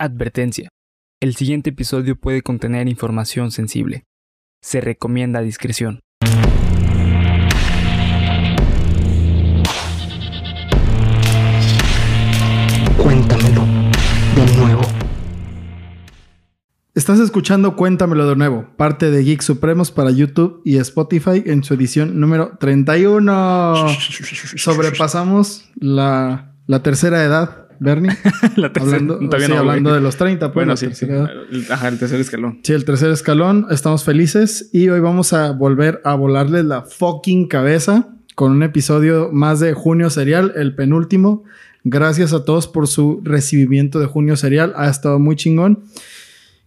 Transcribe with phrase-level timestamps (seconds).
[0.00, 0.68] Advertencia.
[1.20, 4.04] El siguiente episodio puede contener información sensible.
[4.62, 5.98] Se recomienda discreción.
[12.96, 13.64] Cuéntamelo
[14.36, 14.82] de nuevo.
[16.94, 21.74] Estás escuchando Cuéntamelo de nuevo, parte de Geek Supremos para YouTube y Spotify en su
[21.74, 23.88] edición número 31.
[24.56, 28.10] Sobrepasamos la, la tercera edad, Bernie.
[28.56, 29.68] La tercera- hablando todavía sí, no, güey.
[29.68, 30.86] hablando de los 30, pues, Bueno, sí,
[31.70, 32.60] Ajá, el tercer escalón.
[32.62, 33.66] Sí, el tercer escalón.
[33.70, 39.30] Estamos felices y hoy vamos a volver a volarles la fucking cabeza con un episodio
[39.32, 41.44] más de Junio Serial, el penúltimo.
[41.84, 44.72] Gracias a todos por su recibimiento de Junio Serial.
[44.76, 45.84] Ha estado muy chingón.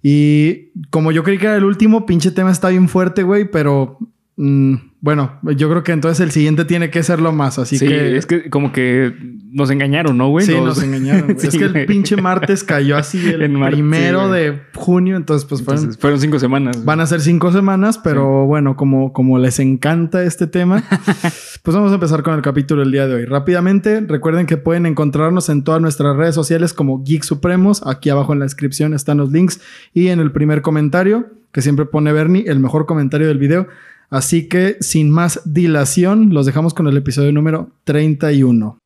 [0.03, 3.99] Y como yo creí que era el último, pinche tema está bien fuerte, güey, pero
[4.35, 7.57] mm, bueno, yo creo que entonces el siguiente tiene que serlo más.
[7.57, 9.13] Así sí, que es que como que
[9.51, 10.45] nos engañaron, ¿no, güey?
[10.45, 11.37] Sí, Nos- nos engañaron.
[11.39, 15.47] Sí, es que el pinche martes cayó así el mar- primero sí, de junio, entonces
[15.49, 16.85] pues fueron Entonces, fueron cinco semanas.
[16.85, 20.83] Van a ser cinco semanas, pero bueno, como, como les encanta este tema,
[21.63, 23.25] pues vamos a empezar con el capítulo del día de hoy.
[23.25, 27.81] Rápidamente, recuerden que pueden encontrarnos en todas nuestras redes sociales como Geek Supremos.
[27.87, 29.61] Aquí abajo en la descripción están los links
[29.95, 33.67] y en el primer comentario, que siempre pone Bernie, el mejor comentario del video.
[34.11, 38.77] Así que sin más dilación, los dejamos con el episodio número 31.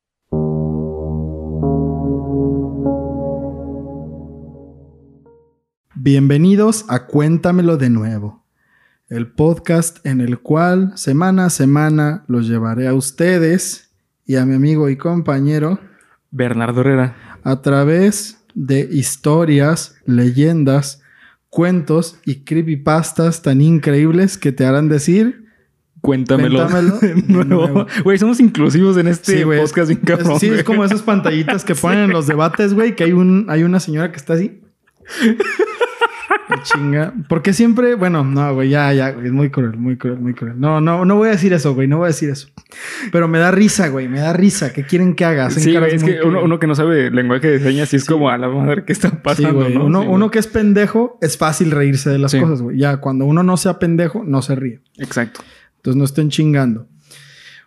[5.96, 8.44] Bienvenidos a Cuéntamelo de nuevo,
[9.08, 13.90] el podcast en el cual semana a semana los llevaré a ustedes
[14.26, 15.80] y a mi amigo y compañero
[16.30, 17.40] Bernardo Herrera.
[17.42, 21.02] a través de historias, leyendas,
[21.56, 25.46] cuentos y creepypastas tan increíbles que te harán decir
[26.02, 27.86] Cuéntamelo, Cuéntamelo de nuevo.
[28.04, 30.38] Güey, somos inclusivos en este Sí, podcast bien cabrón.
[30.38, 33.62] sí, es como esas pantallitas que ponen en los debates, güey, que hay un hay
[33.62, 34.60] una señora que está así.
[36.64, 37.14] Chinga.
[37.28, 40.58] Porque siempre, bueno, no, güey, ya, ya, güey, es muy cruel, muy cruel, muy cruel.
[40.58, 42.48] No, no, no voy a decir eso, güey, no voy a decir eso.
[43.12, 44.72] Pero me da risa, güey, me da risa.
[44.72, 45.46] ¿Qué quieren que haga?
[45.46, 48.30] Hacen Sí, güey, es que uno, que no sabe lenguaje de señas, sí es como
[48.30, 49.74] a la madre que está Sí, pasando, güey.
[49.74, 49.84] ¿no?
[49.86, 50.30] Uno, Sí, uno güey.
[50.30, 52.78] que es pendejo, es fácil reírse de las cosas, güey.
[52.78, 54.80] Ya, cuando uno no sea pendejo, no se ríe.
[54.98, 55.40] Exacto.
[55.76, 56.88] Entonces no estén chingando.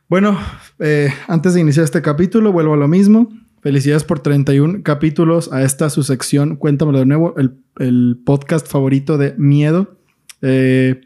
[0.09, 0.37] Bueno,
[0.79, 3.29] eh, antes de iniciar este capítulo, vuelvo a lo mismo.
[3.61, 6.55] Felicidades por 31 capítulos a esta su sección.
[6.55, 9.97] Cuéntamelo de nuevo, el, el podcast favorito de miedo.
[10.41, 11.01] Eh,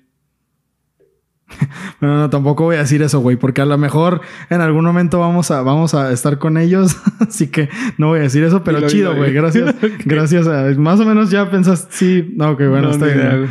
[2.00, 5.20] bueno, no, tampoco voy a decir eso, güey, porque a lo mejor en algún momento
[5.20, 6.98] vamos a, vamos a estar con ellos.
[7.20, 9.34] Así que no voy a decir eso, pero chido, güey.
[9.34, 9.76] Gracias.
[10.06, 10.70] Gracias a.
[10.78, 13.18] Más o menos ya pensas, sí, no, que bueno, No, está bien.
[13.18, 13.48] idea,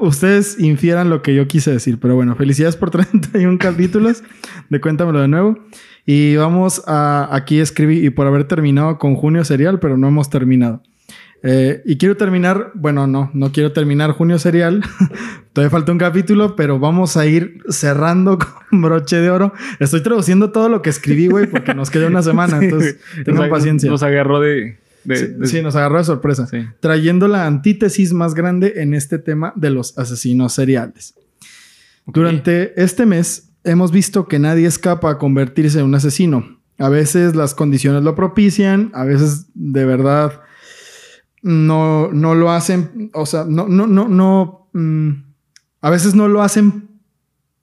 [0.00, 4.24] Ustedes infieran lo que yo quise decir, pero bueno, felicidades por 31 capítulos
[4.68, 5.58] de Cuéntamelo de nuevo.
[6.06, 10.30] Y vamos a aquí escribir, y por haber terminado con Junio Serial, pero no hemos
[10.30, 10.82] terminado.
[11.42, 14.82] Eh, y quiero terminar, bueno, no, no quiero terminar Junio Serial.
[15.52, 18.38] Todavía falta un capítulo, pero vamos a ir cerrando
[18.70, 19.52] con broche de oro.
[19.80, 23.50] Estoy traduciendo todo lo que escribí, güey, porque nos queda una semana, Sí, entonces tengan
[23.50, 23.90] paciencia.
[23.90, 24.78] Nos agarró de...
[25.04, 26.58] de- Sí, de- sí, nos agarró de sorpresa sí.
[26.80, 31.14] trayendo la antítesis más grande en este tema de los asesinos seriales.
[32.06, 36.60] Durante este mes hemos visto que nadie escapa a convertirse en un asesino.
[36.78, 40.40] A veces las condiciones lo propician, a veces de verdad
[41.42, 45.10] no, no lo hacen, o sea, no, no, no, no, mm,
[45.80, 46.88] a veces no lo hacen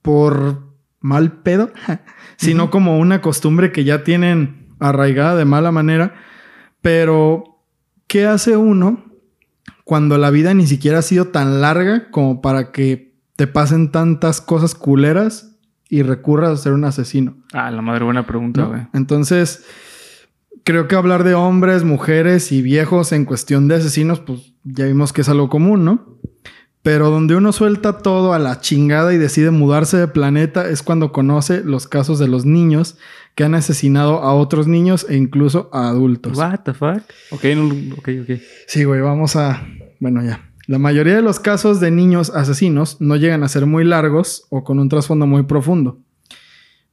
[0.02, 1.72] por mal pedo,
[2.38, 6.16] sino como una costumbre que ya tienen arraigada de mala manera.
[6.82, 7.62] Pero,
[8.08, 9.06] ¿qué hace uno
[9.86, 14.42] cuando la vida ni siquiera ha sido tan larga como para que te pasen tantas
[14.42, 15.53] cosas culeras
[15.94, 17.38] y recurras a ser un asesino?
[17.54, 18.70] Ah, la madre, buena pregunta, ¿no?
[18.70, 18.82] güey.
[18.94, 19.64] Entonces,
[20.64, 25.14] creo que hablar de hombres, mujeres y viejos en cuestión de asesinos, pues ya vimos
[25.14, 26.18] que es algo común, ¿no?
[26.82, 31.12] Pero donde uno suelta todo a la chingada y decide mudarse de planeta es cuando
[31.12, 32.98] conoce los casos de los niños
[33.36, 36.36] que han asesinado a otros niños e incluso a adultos.
[36.36, 37.04] What the fuck?
[37.30, 37.68] Ok, no,
[37.98, 38.42] ok, ok.
[38.66, 39.64] Sí, güey, vamos a...
[40.00, 40.42] Bueno, ya.
[40.66, 44.64] La mayoría de los casos de niños asesinos no llegan a ser muy largos o
[44.64, 46.00] con un trasfondo muy profundo.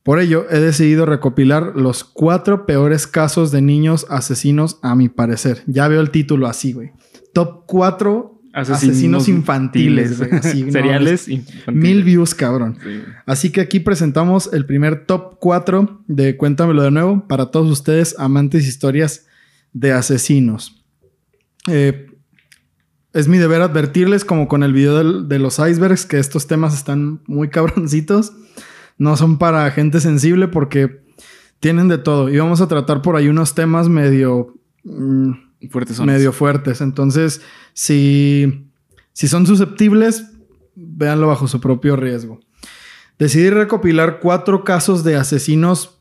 [0.03, 5.63] Por ello, he decidido recopilar los cuatro peores casos de niños asesinos a mi parecer.
[5.67, 6.93] Ya veo el título así, güey.
[7.33, 10.31] Top 4 asesinos, infantiles, güey.
[10.43, 11.75] Así, no, Seriales infantiles.
[11.75, 12.79] Mil views, cabrón.
[12.83, 13.03] Sí.
[13.27, 18.17] Así que aquí presentamos el primer top 4 de Cuéntamelo de nuevo para todos ustedes
[18.19, 19.27] amantes historias
[19.73, 20.83] de asesinos.
[21.69, 22.10] Eh,
[23.13, 26.75] es mi deber advertirles, como con el video del- de los icebergs, que estos temas
[26.75, 28.33] están muy cabroncitos.
[28.99, 31.03] No son para gente sensible porque
[31.59, 32.29] tienen de todo.
[32.29, 34.55] Y vamos a tratar por ahí unos temas medio...
[34.85, 35.33] mm,
[35.71, 36.07] Fuertes son.
[36.07, 36.81] medio fuertes.
[36.81, 37.43] Entonces,
[37.75, 38.71] si,
[39.13, 40.25] si son susceptibles,
[40.75, 42.41] véanlo bajo su propio riesgo.
[43.19, 46.01] Decidí recopilar cuatro casos de asesinos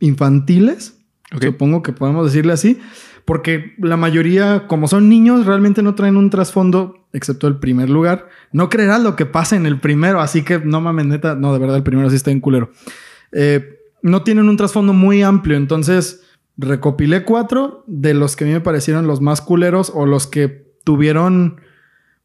[0.00, 0.98] infantiles.
[1.40, 2.78] Supongo que podemos decirle así.
[3.26, 8.28] Porque la mayoría, como son niños, realmente no traen un trasfondo, excepto el primer lugar.
[8.52, 11.34] No creerás lo que pasa en el primero, así que no mames, neta.
[11.34, 12.70] No, de verdad, el primero sí está en culero.
[13.32, 16.22] Eh, no tienen un trasfondo muy amplio, entonces
[16.56, 20.64] recopilé cuatro de los que a mí me parecieron los más culeros o los que
[20.84, 21.60] tuvieron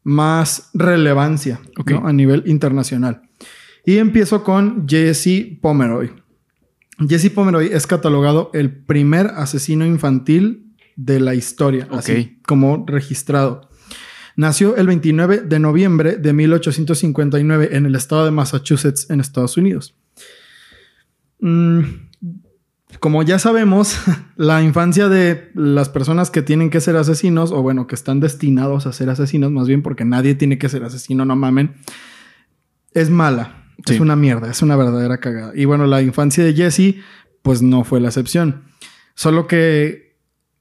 [0.04, 1.60] más relevancia
[2.04, 3.22] a nivel internacional.
[3.84, 6.12] Y empiezo con Jesse Pomeroy.
[7.08, 13.70] Jesse Pomeroy es catalogado el primer asesino infantil de la historia, así como registrado.
[14.36, 19.94] Nació el 29 de noviembre de 1859 en el estado de Massachusetts, en Estados Unidos.
[21.40, 21.80] Mm,
[23.00, 23.96] como ya sabemos,
[24.36, 28.86] la infancia de las personas que tienen que ser asesinos, o bueno, que están destinados
[28.86, 31.74] a ser asesinos, más bien porque nadie tiene que ser asesino, no mamen,
[32.92, 33.58] es mala.
[33.86, 33.94] Sí.
[33.94, 35.52] Es una mierda, es una verdadera cagada.
[35.56, 36.96] Y bueno, la infancia de Jesse,
[37.42, 38.62] pues no fue la excepción.
[39.14, 40.11] Solo que,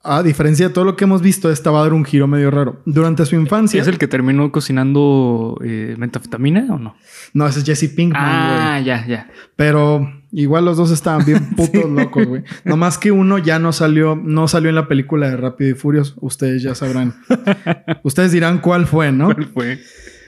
[0.03, 2.49] a diferencia de todo lo que hemos visto, esta va a dar un giro medio
[2.49, 2.81] raro.
[2.85, 3.81] Durante su infancia.
[3.81, 6.95] ¿Es el que terminó cocinando eh, metafetamina o no?
[7.33, 8.21] No, ese es Jesse Pinkman.
[8.23, 9.29] Ah, ya, ya.
[9.55, 12.43] Pero igual los dos estaban bien putos locos, güey.
[12.63, 16.15] Nomás que uno ya no salió, no salió en la película de Rápido y Furios.
[16.19, 17.15] Ustedes ya sabrán.
[18.03, 19.25] Ustedes dirán cuál fue, ¿no?
[19.25, 19.79] ¿Cuál fue?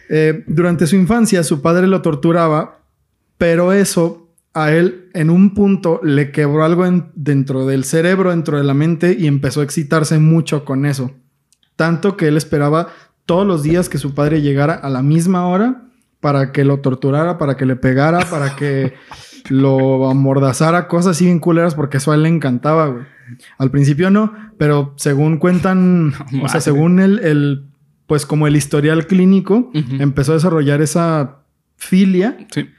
[0.09, 2.81] Eh, durante su infancia, su padre lo torturaba,
[3.39, 4.22] pero eso
[4.53, 8.73] a él en un punto le quebró algo en- dentro del cerebro, dentro de la
[8.73, 11.11] mente y empezó a excitarse mucho con eso.
[11.75, 12.89] Tanto que él esperaba
[13.25, 15.85] todos los días que su padre llegara a la misma hora
[16.19, 18.93] para que lo torturara, para que le pegara, para que
[19.49, 23.03] lo amordazara, cosas así bien culeras, porque eso a él le encantaba, güey.
[23.57, 26.13] Al principio no, pero según cuentan,
[26.43, 27.65] o sea, según el, el,
[28.05, 31.37] pues como el historial clínico, empezó a desarrollar esa
[31.75, 32.69] filia Sí.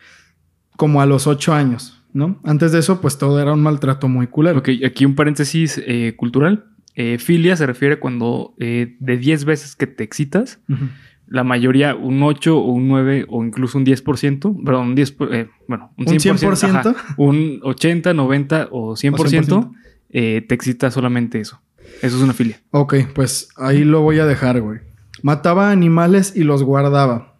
[0.76, 2.40] Como a los ocho años, ¿no?
[2.44, 4.58] Antes de eso, pues todo era un maltrato muy culero.
[4.58, 6.66] Ok, aquí un paréntesis eh, cultural.
[6.96, 10.60] Eh, filia se refiere cuando eh, de 10 veces que te excitas,
[11.26, 15.34] la mayoría, un 8 o un 9 o incluso un 10%, perdón, un 10, por-
[15.34, 16.90] eh, bueno, un ¿Un 100%, 100%?
[16.90, 19.72] ajá, un 80, 90 o 100%, O 100%.
[20.10, 21.60] eh, te excita solamente eso.
[22.02, 22.60] Eso es una filia.
[22.70, 24.80] Ok, pues ahí lo voy a dejar, güey.
[25.22, 27.33] Mataba animales y los guardaba.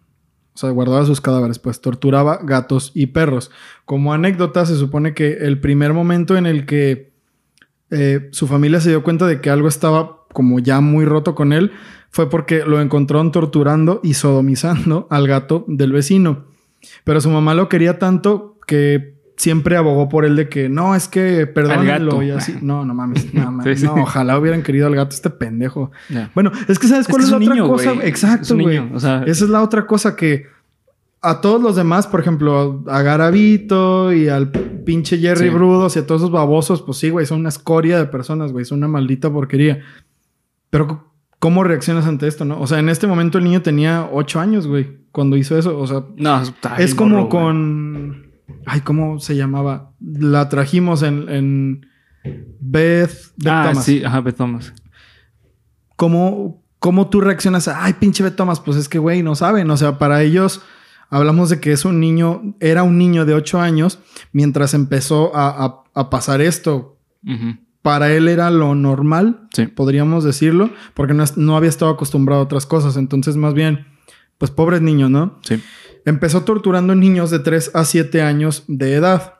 [0.55, 3.51] O sea, guardaba sus cadáveres, pues torturaba gatos y perros.
[3.83, 7.11] Como anécdota, se supone que el primer momento en el que
[7.91, 11.53] eh, su familia se dio cuenta de que algo estaba como ya muy roto con
[11.53, 11.71] él
[12.09, 16.45] fue porque lo encontraron torturando y sodomizando al gato del vecino.
[17.03, 21.07] Pero su mamá lo quería tanto que siempre abogó por él de que no, es
[21.07, 22.55] que perdónenlo y así.
[22.61, 23.93] No, no mames, no, mames, Sí, sí.
[23.93, 25.91] no, ojalá hubieran querido al gato este pendejo.
[26.09, 26.31] Ya.
[26.35, 27.91] Bueno, es que sabes Es cuál que es, es la un otra niño, cosa.
[27.93, 28.79] Es Exacto, güey.
[28.79, 30.45] niño, o sea- Esa es la otra cosa que
[31.21, 35.53] a todos los demás, por ejemplo, a Garavito y al pinche Jerry Sí.
[35.53, 38.63] Brudos y a todos esos babosos, pues sí, güey, son una escoria de personas, güey,
[38.63, 39.79] son una maldita porquería.
[40.69, 42.59] Pero ¿cómo reaccionas ante esto, no?
[42.61, 45.77] O sea, en este momento el niño tenía ocho años, güey, cuando hizo eso.
[45.79, 46.41] O sea, No,
[46.77, 48.24] es como morro, con.
[48.65, 49.91] Ay, ¿cómo se llamaba?
[49.99, 51.85] La trajimos en, en
[52.59, 53.85] Beth, Beth Ah, Thomas.
[53.85, 54.73] sí, ajá, Beth Thomas.
[55.95, 58.59] ¿Cómo, ¿Cómo tú reaccionas a, ay, pinche Beth Thomas?
[58.59, 59.69] Pues es que, güey, no saben.
[59.71, 60.61] O sea, para ellos
[61.09, 63.99] hablamos de que es un niño, era un niño de ocho años
[64.33, 66.97] mientras empezó a, a- a pasar esto.
[67.81, 69.67] Para él era lo normal, Sí.
[69.67, 72.97] podríamos decirlo, porque no, no había estado acostumbrado a otras cosas.
[72.97, 73.85] Entonces, más bien,
[74.37, 75.39] pues pobres niños, ¿no?
[75.43, 75.61] Sí.
[76.05, 79.33] Empezó torturando niños de 3 a 7 años de edad.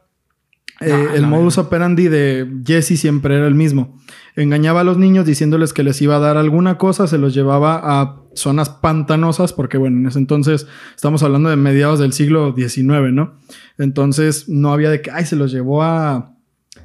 [0.81, 3.97] Eh, Ah, el modus operandi de Jesse siempre era el mismo.
[4.35, 7.79] Engañaba a los niños diciéndoles que les iba a dar alguna cosa, se los llevaba
[7.83, 13.13] a zonas pantanosas, porque bueno, en ese entonces estamos hablando de mediados del siglo XIX,
[13.13, 13.35] ¿no?
[13.77, 16.34] Entonces no había de que, ay, se los llevó a...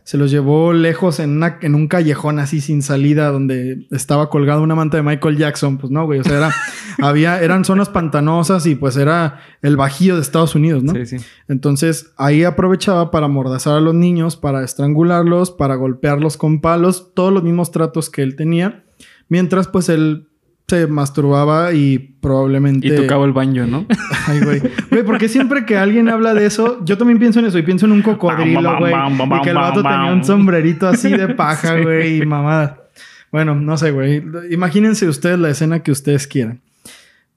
[0.05, 4.61] Se los llevó lejos en, una- en un callejón así sin salida donde estaba colgada
[4.61, 5.79] una manta de Michael Jackson.
[5.79, 6.21] Pues no, güey.
[6.21, 6.55] O sea, era,
[7.03, 10.95] había, eran zonas pantanosas y pues era el bajío de Estados Unidos, ¿no?
[10.95, 11.17] Sí, sí.
[11.49, 17.33] Entonces ahí aprovechaba para amordazar a los niños, para estrangularlos, para golpearlos con palos, todos
[17.33, 18.85] los mismos tratos que él tenía,
[19.29, 20.29] mientras pues él
[20.71, 22.87] se masturbaba y probablemente...
[22.89, 23.87] Y tocaba el banjo, ¿no?
[24.27, 24.63] Ay, güey.
[24.91, 27.87] Güey, porque siempre que alguien habla de eso, yo también pienso en eso y pienso
[27.87, 28.93] en un cocodrilo, güey.
[28.95, 31.83] Y que el vato tenía un sombrerito así de paja, Sí.
[31.83, 32.85] güey, y mamada.
[33.31, 34.23] Bueno, no sé, güey.
[34.51, 36.61] Imagínense ustedes la escena que ustedes quieran.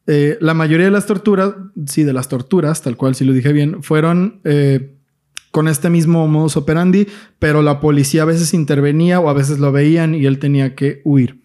[0.08, 1.54] Eh, la mayoría de las torturas,
[1.86, 4.96] sí, de las torturas, tal cual, si lo dije bien, fueron eh,
[5.52, 7.08] con este mismo modus operandi,
[7.40, 11.02] pero la policía a veces intervenía o a veces lo veían y él tenía que
[11.04, 11.43] huir.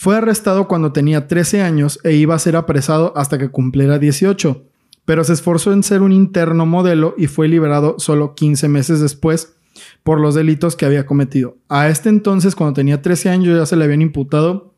[0.00, 4.64] Fue arrestado cuando tenía 13 años e iba a ser apresado hasta que cumpliera 18,
[5.04, 9.56] pero se esforzó en ser un interno modelo y fue liberado solo 15 meses después
[10.02, 11.58] por los delitos que había cometido.
[11.68, 14.72] A este entonces, cuando tenía 13 años, ya se le habían imputado,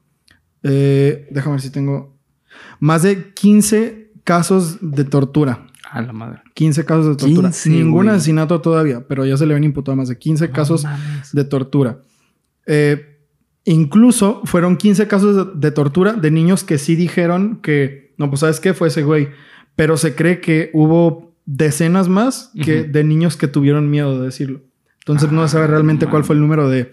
[0.65, 2.19] eh, déjame ver si tengo,
[2.81, 5.69] más de 15 casos de tortura.
[5.89, 6.43] A la madre.
[6.55, 7.51] 15 casos de tortura.
[7.51, 8.09] 15, Ningún güey.
[8.09, 11.31] asesinato todavía, pero ya se le habían imputado más de 15 casos mames.
[11.33, 11.99] de tortura.
[12.67, 13.12] Eh,
[13.65, 18.61] incluso fueron 15 casos de, tortura de niños que sí dijeron que, no, pues sabes
[18.61, 19.29] qué, fue ese güey.
[19.77, 24.61] Pero se cree que hubo decenas más que de niños que tuvieron miedo de decirlo.
[25.01, 26.93] Entonces no se sabe Ah, realmente cuál fue el número de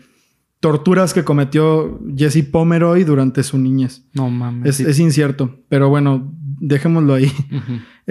[0.60, 4.04] torturas que cometió Jesse Pomeroy durante su niñez.
[4.14, 4.70] No mames.
[4.70, 4.86] Es, sí.
[4.88, 7.32] es incierto, pero bueno, dejémoslo ahí.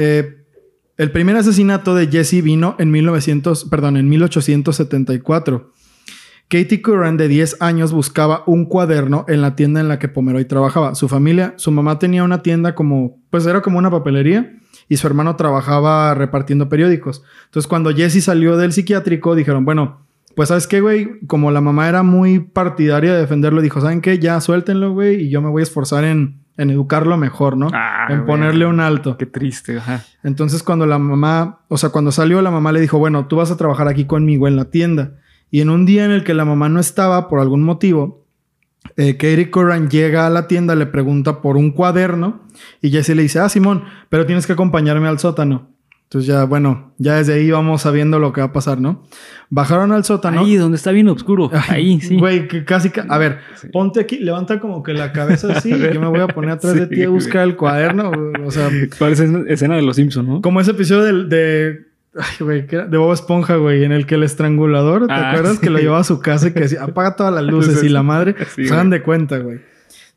[0.00, 0.44] Eh,
[0.96, 5.72] el primer asesinato de Jesse vino en 1900, perdón, en 1874.
[6.48, 10.46] Katie Curran, de 10 años, buscaba un cuaderno en la tienda en la que Pomeroy
[10.46, 10.94] trabajaba.
[10.94, 15.06] Su familia, su mamá tenía una tienda como, pues era como una papelería y su
[15.06, 17.22] hermano trabajaba repartiendo periódicos.
[17.46, 21.88] Entonces, cuando Jesse salió del psiquiátrico, dijeron, bueno, pues sabes qué, güey, como la mamá
[21.88, 24.18] era muy partidaria de defenderlo, dijo, ¿saben qué?
[24.18, 27.68] Ya suéltenlo, güey, y yo me voy a esforzar en, en educarlo mejor, ¿no?
[27.74, 28.26] Ah, en güey.
[28.26, 29.18] ponerle un alto.
[29.18, 30.04] Qué triste, ajá.
[30.22, 33.50] Entonces cuando la mamá, o sea, cuando salió la mamá le dijo, bueno, tú vas
[33.50, 35.18] a trabajar aquí conmigo en la tienda.
[35.50, 38.24] Y en un día en el que la mamá no estaba por algún motivo,
[38.96, 42.42] eh, Katie Curran llega a la tienda, le pregunta por un cuaderno
[42.82, 45.70] y Jesse le dice, ah, Simón, pero tienes que acompañarme al sótano.
[46.04, 49.02] Entonces ya, bueno, ya desde ahí vamos sabiendo lo que va a pasar, ¿no?
[49.50, 50.40] Bajaron al sótano.
[50.40, 51.50] Ahí donde está bien oscuro.
[51.52, 52.16] Ay, Ahí, sí.
[52.18, 52.88] Güey, que casi...
[52.88, 53.68] ca- A ver, Sí.
[53.70, 56.74] ponte aquí, levanta como que la cabeza así y yo me voy a poner atrás
[56.74, 58.10] de ti a buscar el cuaderno.
[58.42, 60.40] O sea, Parece escena de los Simpsons, ¿no?
[60.40, 61.87] como ese episodio del- de.
[62.14, 65.56] Ay, güey, de Bob Esponja, güey, en el que el estrangulador, ¿te Ah, acuerdas?
[65.56, 65.60] sí.
[65.60, 68.02] Que lo llevaba a su casa y que decía, apaga todas las luces y la
[68.02, 69.60] madre, Sí, se dan de cuenta, güey.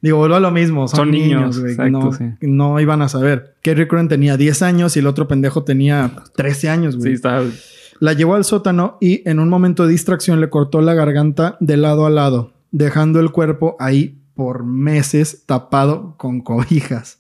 [0.02, 2.26] Digo, vuelvo a lo mismo, son, Son niños, güey, exacto, no, sí.
[2.42, 3.54] no iban a saber.
[3.62, 7.10] Kerry Curran tenía 10 años y el otro pendejo tenía 13 años, güey.
[7.10, 7.44] Sí, está.
[8.00, 11.78] La llevó al sótano y en un momento de distracción le cortó la garganta de
[11.78, 17.20] lado a lado, dejando el cuerpo ahí por meses tapado con cobijas.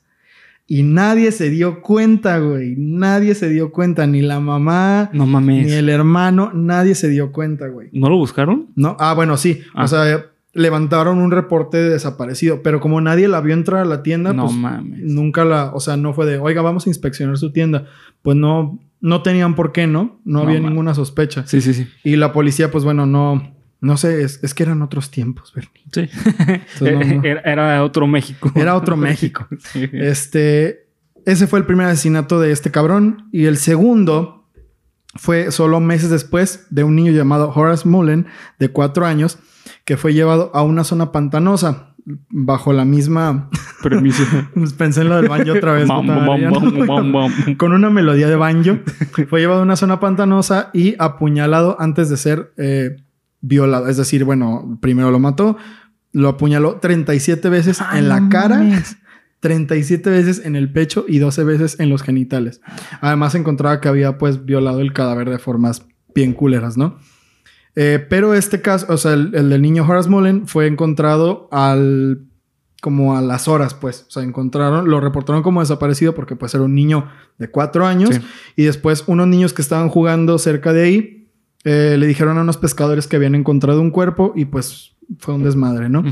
[0.73, 2.75] Y nadie se dio cuenta, güey.
[2.77, 4.07] Nadie se dio cuenta.
[4.07, 5.65] Ni la mamá, No mames.
[5.65, 6.51] ni el hermano.
[6.53, 7.89] Nadie se dio cuenta, güey.
[7.91, 8.67] ¿No lo buscaron?
[8.77, 9.59] No, ah, bueno, sí.
[9.73, 9.83] Ah.
[9.83, 12.61] O sea, levantaron un reporte de desaparecido.
[12.63, 15.01] Pero como nadie la vio entrar a la tienda, No pues mames.
[15.01, 15.71] nunca la...
[15.73, 17.87] O sea, no fue de, oiga, vamos a inspeccionar su tienda.
[18.21, 20.21] Pues no, no tenían por qué, ¿no?
[20.23, 20.69] No, No había mames.
[20.69, 21.45] ninguna sospecha.
[21.47, 21.85] Sí, sí, sí.
[22.05, 23.55] Y la policía, pues bueno, no...
[23.81, 25.83] No sé, es, es que eran otros tiempos, Bernie.
[25.91, 26.09] Sí.
[26.81, 27.23] no, no.
[27.23, 28.51] Era, era otro México.
[28.55, 29.47] Era otro México.
[29.71, 29.89] Sí.
[29.91, 30.87] Este,
[31.25, 33.27] ese fue el primer asesinato de este cabrón.
[33.31, 34.47] Y el segundo
[35.15, 38.27] fue solo meses después de un niño llamado Horace Mullen,
[38.59, 39.39] de cuatro años,
[39.83, 41.95] que fue llevado a una zona pantanosa
[42.29, 43.49] bajo la misma...
[43.83, 44.23] Permiso.
[44.77, 45.87] Pensé en lo del banjo otra vez.
[45.87, 47.55] Bam, bam, bam.
[47.55, 48.77] con una melodía de banjo.
[49.27, 52.97] Fue llevado a una zona pantanosa y apuñalado antes de ser eh,
[53.41, 53.87] violado.
[53.87, 55.57] Es decir, bueno, primero lo mató,
[56.11, 58.97] lo apuñaló 37 veces Ay, en la no cara, mames.
[59.41, 62.61] 37 veces en el pecho y 12 veces en los genitales.
[63.01, 66.99] Además, se encontraba que había pues violado el cadáver de formas bien culeras, ¿no?
[67.75, 72.27] Eh, pero este caso, o sea, el, el del niño Horace Mullen fue encontrado al
[72.81, 74.05] como a las horas, pues.
[74.07, 77.07] O sea, encontraron, lo reportaron como desaparecido porque pues era un niño
[77.37, 78.15] de cuatro años.
[78.15, 78.21] Sí.
[78.57, 81.20] Y después unos niños que estaban jugando cerca de ahí
[81.63, 85.43] eh, le dijeron a unos pescadores que habían encontrado un cuerpo y pues fue un
[85.43, 86.03] desmadre, ¿no?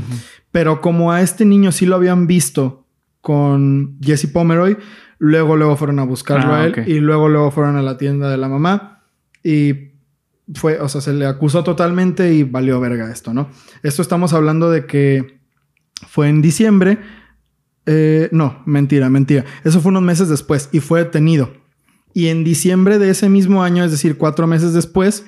[0.52, 2.86] Pero como a este niño sí lo habían visto
[3.20, 4.76] con Jesse Pomeroy,
[5.18, 8.30] luego luego fueron a buscarlo Ah, a él y luego luego fueron a la tienda
[8.30, 9.02] de la mamá
[9.42, 9.90] y
[10.54, 13.48] fue, o sea, se le acusó totalmente y valió verga esto, ¿no?
[13.82, 15.40] Esto estamos hablando de que
[16.08, 16.98] fue en diciembre.
[17.86, 19.44] Eh, no, mentira, mentira.
[19.64, 21.52] Eso fue unos meses después y fue detenido.
[22.12, 25.24] Y en diciembre de ese mismo año, es decir, cuatro meses después,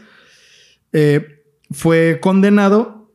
[0.93, 3.11] eh, fue condenado,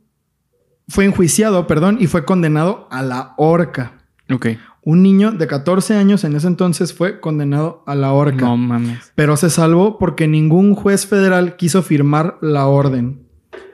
[0.87, 3.93] fue enjuiciado, perdón, y fue condenado a la horca.
[4.31, 4.47] Ok.
[4.83, 8.45] Un niño de 14 años en ese entonces fue condenado a la horca.
[8.45, 9.11] No mames.
[9.15, 13.27] Pero se salvó porque ningún juez federal quiso firmar la orden.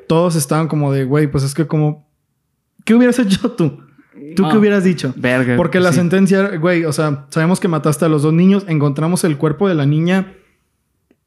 [0.08, 2.10] Todos estaban como de, güey, pues es que como...
[2.84, 3.80] ¿Qué hubieras hecho tú?
[4.36, 5.14] ¿Tú qué hubieras dicho?
[5.16, 5.56] Verga.
[5.56, 5.98] Porque la sí.
[5.98, 9.76] sentencia, güey, o sea, sabemos que mataste a los dos niños, encontramos el cuerpo de
[9.76, 10.34] la niña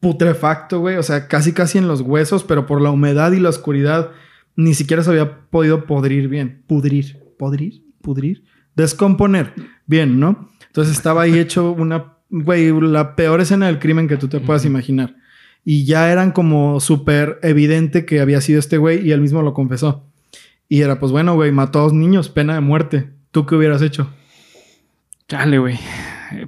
[0.00, 3.48] putrefacto, güey, o sea, casi casi en los huesos, pero por la humedad y la
[3.48, 4.10] oscuridad
[4.56, 6.62] ni siquiera se había podido podrir bien.
[6.66, 9.52] Pudrir, podrir, pudrir, descomponer.
[9.86, 10.50] Bien, ¿no?
[10.66, 14.64] Entonces estaba ahí hecho una, güey, la peor escena del crimen que tú te puedas
[14.64, 15.16] imaginar.
[15.64, 19.52] Y ya eran como súper evidente que había sido este güey y él mismo lo
[19.52, 20.04] confesó.
[20.68, 23.10] Y era, pues bueno, güey, mató a dos niños, pena de muerte.
[23.30, 24.10] ¿Tú qué hubieras hecho?
[25.28, 25.78] Chale, güey.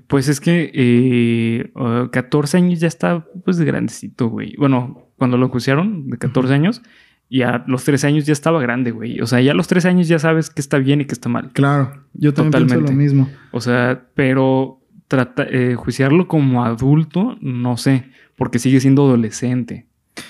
[0.06, 4.54] Pues es que eh, uh, 14 años ya está, pues, grandecito, güey.
[4.56, 6.82] Bueno, cuando lo acusieron, de 14 años,
[7.28, 9.20] y a los 13 años ya estaba grande, güey.
[9.20, 11.28] O sea, ya a los 13 años ya sabes qué está bien y qué está
[11.28, 11.50] mal.
[11.52, 13.30] Claro, yo también pienso lo mismo.
[13.52, 18.04] O sea, pero trata, eh, juiciarlo como adulto, no sé,
[18.36, 19.86] porque sigue siendo adolescente.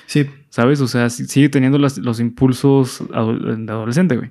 [0.06, 0.26] Sí.
[0.50, 0.80] ¿Sabes?
[0.80, 4.30] O sea, si- sigue teniendo las- los impulsos de adolescente, güey.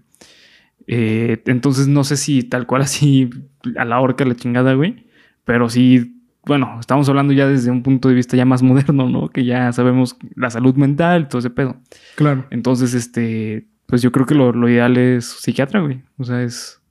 [0.88, 3.30] Eh, entonces no sé si tal cual así
[3.78, 5.06] a la horca la chingada, güey.
[5.48, 9.30] Pero sí, bueno, estamos hablando ya desde un punto de vista ya más moderno, ¿no?
[9.30, 11.78] Que ya sabemos la salud mental, todo ese pedo.
[12.16, 12.46] Claro.
[12.52, 16.02] Entonces, este, pues yo creo que lo, lo ideal es psiquiatra, güey.
[16.18, 16.82] O sea, es,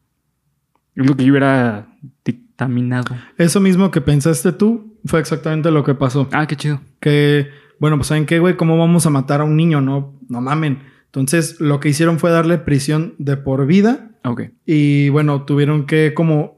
[0.95, 1.87] es lo que yo hubiera
[2.25, 3.15] dictaminado.
[3.37, 6.27] Eso mismo que pensaste tú fue exactamente lo que pasó.
[6.33, 6.81] Ah, qué chido.
[6.99, 8.57] Que, bueno, pues ¿saben qué, güey?
[8.57, 9.83] ¿Cómo vamos a matar a un niño?
[9.83, 10.79] No, no mamen.
[11.05, 14.45] Entonces, lo que hicieron fue darle prisión de por vida Ok.
[14.65, 16.56] y, bueno, tuvieron que como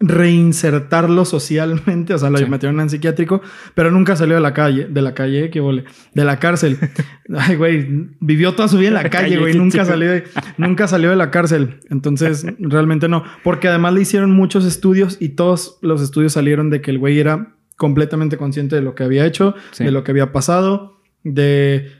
[0.00, 2.46] reinsertarlo socialmente, o sea, lo Sí.
[2.46, 3.40] metieron en psiquiátrico,
[3.74, 5.84] pero nunca salió de la calle, de la calle, qué vole,
[6.14, 6.78] de la cárcel.
[7.36, 10.24] Ay, güey, vivió toda su vida en la La calle, güey, nunca salió de,
[10.58, 11.80] nunca salió de la cárcel.
[11.90, 16.80] Entonces, realmente no, porque además le hicieron muchos estudios y todos los estudios salieron de
[16.80, 19.84] que el güey era completamente consciente de lo que había hecho, Sí.
[19.84, 21.90] de lo que había pasado, de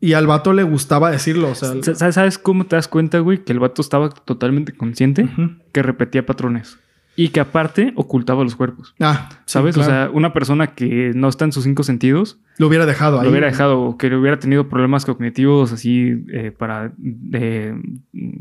[0.00, 3.44] y al vato le gustaba decirlo, o sea, Sa- ¿Sabes cómo te das cuenta, güey?
[3.44, 5.28] Que el vato estaba totalmente consciente,
[5.72, 6.76] que repetía patrones
[7.14, 8.94] y que aparte ocultaba los cuerpos.
[9.00, 9.74] Ah, sí, ¿Sabes?
[9.74, 9.90] claro.
[9.90, 13.24] O sea, una persona que no está en sus cinco sentidos lo hubiera dejado ahí.
[13.24, 16.92] lo hubiera dejado, o que hubiera tenido problemas cognitivos así eh, para
[17.32, 17.74] eh,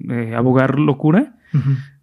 [0.09, 1.35] eh, abogar locura,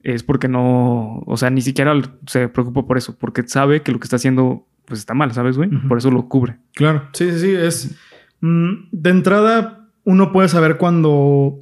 [0.03, 1.95] es porque no, o sea, ni siquiera
[2.27, 5.57] se preocupa por eso, porque sabe que lo que está haciendo pues está mal, ¿sabes,
[5.59, 5.69] güey?
[5.87, 6.57] Por eso lo cubre.
[6.75, 7.55] Claro, sí, sí, sí.
[7.55, 7.95] Es.
[8.41, 11.61] mm, de entrada, uno puede saber cuando.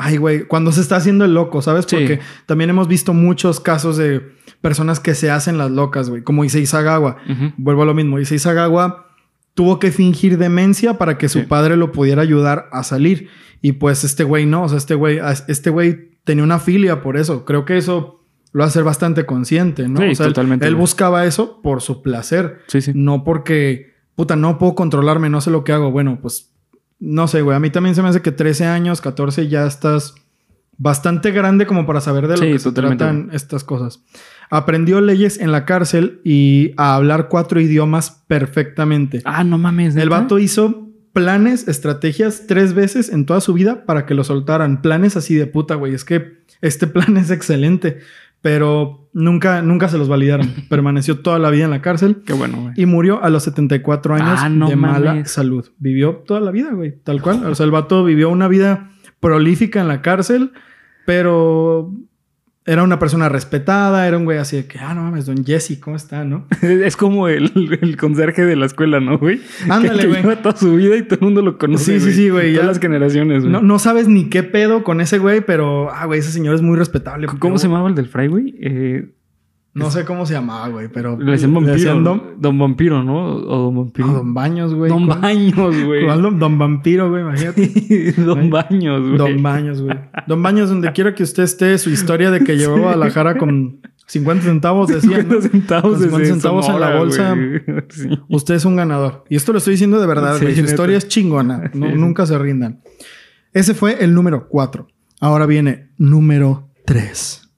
[0.00, 1.84] Ay, güey, cuando se está haciendo el loco, ¿sabes?
[1.88, 1.96] Sí.
[1.96, 4.20] Porque también hemos visto muchos casos de
[4.60, 6.22] personas que se hacen las locas, güey.
[6.22, 7.16] Como Issei Sagawa.
[7.56, 8.18] Vuelvo a lo mismo.
[8.18, 9.06] Issei Sagawa
[9.54, 11.46] tuvo que fingir demencia para que su Sí.
[11.46, 13.28] padre lo pudiera ayudar a salir.
[13.62, 14.62] Y pues este güey no.
[14.64, 17.44] O sea, este güey, este güey tenía una filia por eso.
[17.44, 20.00] Creo que eso lo hace bastante consciente, ¿no?
[20.00, 22.60] Sí, o sea, totalmente, él buscaba eso por su placer.
[22.66, 22.92] Sí, sí.
[22.94, 25.90] No porque, puta, no puedo controlarme, no sé lo que hago.
[25.92, 26.49] Bueno, pues,
[27.00, 27.56] no sé, güey.
[27.56, 30.14] A mí también se me hace que 13 años, 14 ya estás
[30.76, 34.02] bastante grande como para saber de lo Sí, que se tratan estas cosas.
[34.50, 39.22] Aprendió leyes en la cárcel y a hablar cuatro idiomas perfectamente.
[39.24, 39.96] Ah, no mames.
[39.96, 44.80] El vato hizo planes, estrategias tres veces en toda su vida para que lo soltaran.
[44.82, 45.94] Planes así de puta, güey.
[45.94, 47.98] Es que este plan es excelente,
[48.42, 50.48] pero nunca, nunca se los validaron.
[50.68, 52.74] Permaneció toda la vida en la cárcel Qué bueno, güey.
[52.76, 55.66] y murió a los 74 años Ah, no de mala salud.
[55.78, 57.44] Vivió toda la vida, güey, tal cual.
[57.46, 60.52] O sea, el vato vivió una vida prolífica en la cárcel,
[61.06, 61.92] pero
[62.66, 65.78] era una persona respetada, era un güey así de que, ah, no mames, don Jesse,
[65.80, 66.46] ¿cómo está, no?
[66.62, 69.40] Es como el, el conserje de la escuela, ¿no, güey?
[69.68, 70.20] Ándale, que, güey.
[70.22, 71.98] lleva toda su vida y todo el mundo lo conoce.
[71.98, 73.52] Sí, sí, sí, güey, Todas ya- las generaciones, güey.
[73.52, 76.62] No, no sabes ni qué pedo con ese güey, pero, ah, güey, ese señor es
[76.62, 77.26] muy respetable.
[77.26, 78.54] ¿Cómo Pero- se llamaba el del Fry, güey?
[78.60, 79.08] Eh,
[79.72, 81.16] No sé cómo se llamaba, güey, pero...
[81.18, 81.74] le decían vampiro.
[81.74, 83.36] decían Don, Don, Vampiro, ¿no?
[83.36, 84.08] O Don Vampiro.
[84.08, 84.90] Ah, don Baños, güey.
[84.90, 86.04] Don ¿Cuál- Baños, güey.
[86.04, 88.12] cuál don, don Vampiro, güey, imagínate.
[88.18, 89.16] Don Baños, güey.
[89.16, 89.96] Don Baños, güey.
[90.26, 93.80] Don Baños, donde quiera que usted esté, su historia de que llevó a Guadalajara con
[94.06, 95.18] 50 centavos, decía.
[95.22, 97.36] 50 centavos, Con 50 desde centavos en la bolsa.
[97.90, 98.08] Sí.
[98.28, 99.24] Usted es un ganador.
[99.28, 100.56] Y esto lo estoy diciendo de verdad, Sí, güey.
[100.56, 101.70] Su historia es chingona.
[101.74, 101.92] No- sí.
[101.96, 102.80] Nunca se rindan.
[103.52, 104.88] Ese fue el número 4.
[105.20, 107.49] Ahora viene número 3.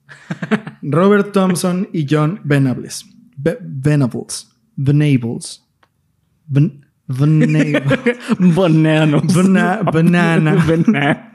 [0.81, 3.05] Robert Thompson y John Venables.
[3.37, 4.49] Ve- Venables.
[4.75, 5.63] Venables.
[6.47, 7.83] Ven- Venables.
[8.39, 9.23] Bananos.
[9.35, 10.55] Bana- banana.
[10.67, 11.31] Banana.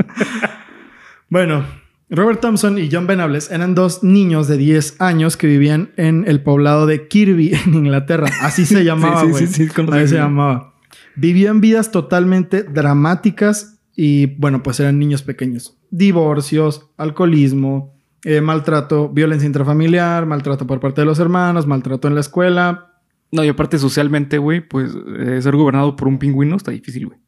[1.31, 1.65] Bueno,
[2.11, 6.43] Robert Thompson y John Venables eran dos niños de 10 años que vivían en el
[6.43, 8.29] poblado de Kirby, en Inglaterra.
[8.41, 9.83] Así se llamaba, Sí, sí, sí, sí.
[9.93, 10.75] Así se llamaba.
[11.17, 15.77] Vivían vidas totalmente dramáticas y, bueno, pues eran niños pequeños.
[15.91, 22.21] Divorcios, alcoholismo, eh, maltrato, violencia intrafamiliar, maltrato por parte de los hermanos, maltrato en la
[22.21, 23.01] escuela.
[23.31, 27.19] No, y aparte socialmente, güey, pues eh, ser gobernado por un pingüino está difícil, güey.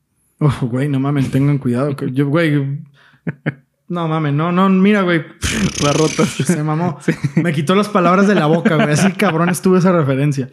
[0.40, 1.94] Oh, güey, no mames, tengan cuidado.
[1.94, 2.82] que yo, güey...
[3.90, 5.24] No mames, no, no, mira, güey.
[5.82, 6.24] La rota.
[6.24, 6.98] Se mamó.
[7.34, 8.92] Me quitó las palabras de la boca, güey.
[8.92, 10.48] Así cabrón estuvo esa referencia.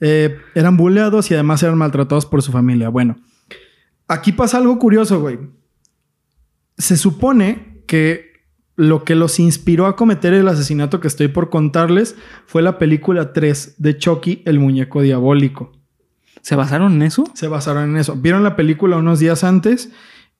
[0.00, 2.88] Eh, eran buleados y además eran maltratados por su familia.
[2.88, 3.16] Bueno,
[4.08, 5.38] aquí pasa algo curioso, güey.
[6.76, 8.33] Se supone que
[8.76, 13.32] lo que los inspiró a cometer el asesinato que estoy por contarles fue la película
[13.32, 15.72] 3 de Chucky, el muñeco diabólico.
[16.42, 17.24] ¿Se basaron en eso?
[17.34, 18.16] Se basaron en eso.
[18.16, 19.90] Vieron la película unos días antes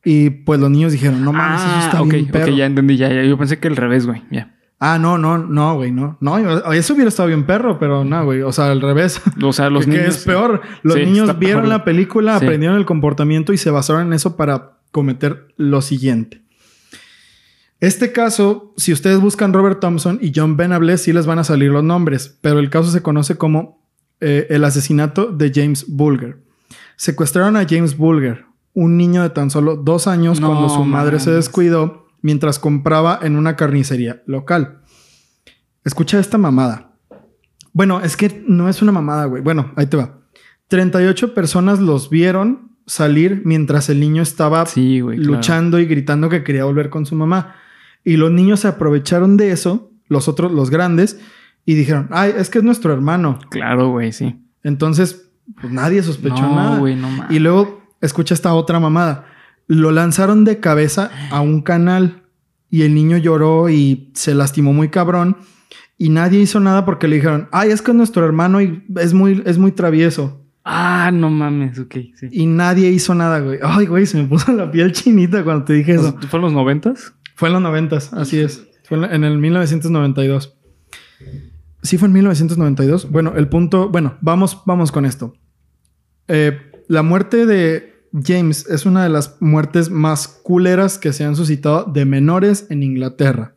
[0.06, 2.52] Y pues los niños dijeron, no mames, eso está Ah, ok, bien ok, perro.
[2.56, 3.22] ya entendí, ya, ya.
[3.22, 4.22] Yo pensé que al revés, güey.
[4.30, 4.54] Ya.
[4.78, 6.18] Ah, no, no, no, güey, no.
[6.20, 6.36] No,
[6.74, 8.42] eso hubiera estado bien perro, pero no, güey.
[8.42, 9.22] O sea, al revés.
[9.42, 10.16] O sea, los que, que niños.
[10.18, 10.60] es peor.
[10.82, 11.68] Los Sí, niños vieron peor.
[11.68, 12.44] la película, Sí.
[12.44, 16.43] aprendieron el comportamiento y se basaron en eso para cometer lo siguiente.
[17.84, 21.70] Este caso, si ustedes buscan Robert Thompson y John Venables, sí les van a salir
[21.70, 23.86] los nombres, pero el caso se conoce como
[24.20, 26.38] eh, el asesinato de James Bulger.
[26.96, 31.20] Secuestraron a James Bulger, un niño de tan solo dos años, No cuando su madre
[31.20, 34.80] se descuidó mientras compraba en una carnicería local.
[35.84, 36.92] Escucha esta mamada.
[37.74, 39.42] Bueno, es que no es una mamada, güey.
[39.42, 40.20] Bueno, ahí te va.
[40.68, 45.18] 38 personas los vieron salir mientras el niño estaba Sí, güey.
[45.18, 45.34] claro.
[45.34, 47.56] luchando y gritando que quería volver con su mamá.
[48.04, 51.18] Y los niños se aprovecharon de eso, los otros, los grandes,
[51.64, 53.38] y dijeron, ay, es que es nuestro hermano.
[53.50, 54.36] Claro, güey, sí.
[54.62, 56.78] Entonces, pues nadie sospechó no, nada.
[56.78, 57.08] güey, no.
[57.30, 59.26] Y luego, escucha esta otra mamada.
[59.66, 62.22] Lo lanzaron de cabeza a un canal
[62.68, 65.38] y el niño lloró y se lastimó muy cabrón.
[65.96, 69.14] Y nadie hizo nada porque le dijeron, ay, es que es nuestro hermano y es
[69.14, 70.44] muy, es muy travieso.
[70.64, 72.28] Ah, no mames, ok, sí.
[72.30, 73.58] Y nadie hizo nada, güey.
[73.62, 76.16] Ay, güey, se me puso la piel chinita cuando te dije eso.
[76.28, 77.14] ¿Fue en los noventas?
[77.34, 78.66] Fue en los noventas, así es.
[78.84, 80.56] Fue en el 1992.
[81.82, 83.10] ¿Sí fue en 1992?
[83.10, 83.88] Bueno, el punto...
[83.88, 85.34] Bueno, vamos, vamos con esto.
[86.28, 91.36] Eh, la muerte de James es una de las muertes más culeras que se han
[91.36, 93.54] suscitado de menores en Inglaterra.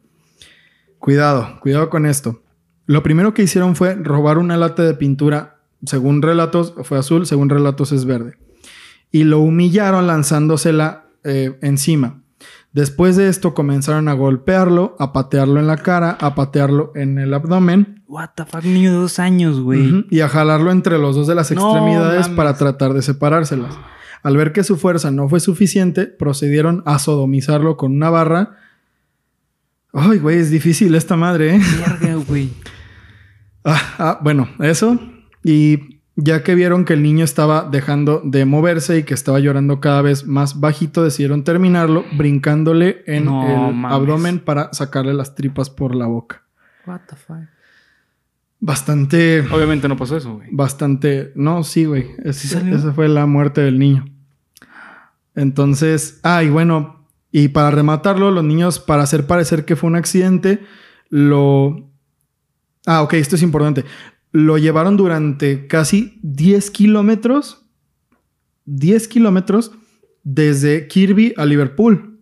[0.99, 2.41] Cuidado, cuidado con esto.
[2.85, 5.59] Lo primero que hicieron fue robar una lata de pintura.
[5.85, 8.37] Según relatos fue azul, según relatos es verde.
[9.11, 12.23] Y lo humillaron lanzándosela eh, encima.
[12.77, 17.33] Después de esto comenzaron a golpearlo, a patearlo en la cara, a patearlo en el
[17.33, 20.05] abdomen What the fuck, niño de dos años, güey.
[20.11, 22.37] y a jalarlo entre los dos de las No extremidades mames.
[22.37, 23.73] para tratar de separárselas.
[24.21, 28.57] Al ver que su fuerza no fue suficiente, procedieron a sodomizarlo con una barra.
[29.91, 31.61] Ay, güey, es difícil esta madre, ¿eh?
[31.79, 32.51] Verga, güey.
[33.65, 34.99] Ah, ah, bueno, eso.
[35.43, 39.79] Y ya que vieron que el niño estaba dejando de moverse y que estaba llorando
[39.79, 43.95] cada vez más bajito, decidieron terminarlo brincándole en No el mames.
[43.95, 46.41] abdomen para sacarle las tripas por la boca.
[46.87, 47.37] What the fuck.
[48.59, 50.49] Bastante, Obviamente no pasó eso, güey.
[50.51, 51.31] bastante.
[51.35, 52.07] No, sí, güey.
[52.23, 52.75] Es- ¿Sí salió?
[52.75, 54.05] esa fue la muerte del niño.
[55.35, 59.95] Entonces, ah, y bueno, y para rematarlo, los niños, para hacer parecer que fue un
[59.95, 60.61] accidente,
[61.09, 61.87] lo.
[62.87, 63.85] Ah, ok, esto es importante.
[64.31, 67.65] Lo llevaron durante casi 10 kilómetros.
[68.65, 69.71] 10 kilómetros
[70.23, 72.19] desde Kirby a Liverpool.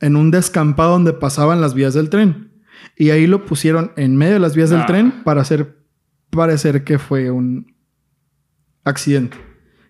[0.00, 2.52] En un descampado donde pasaban las vías del tren.
[2.96, 4.86] Y ahí lo pusieron en medio de las vías del Ah.
[4.86, 5.78] tren para hacer
[6.30, 7.74] parecer que fue un
[8.84, 9.36] accidente.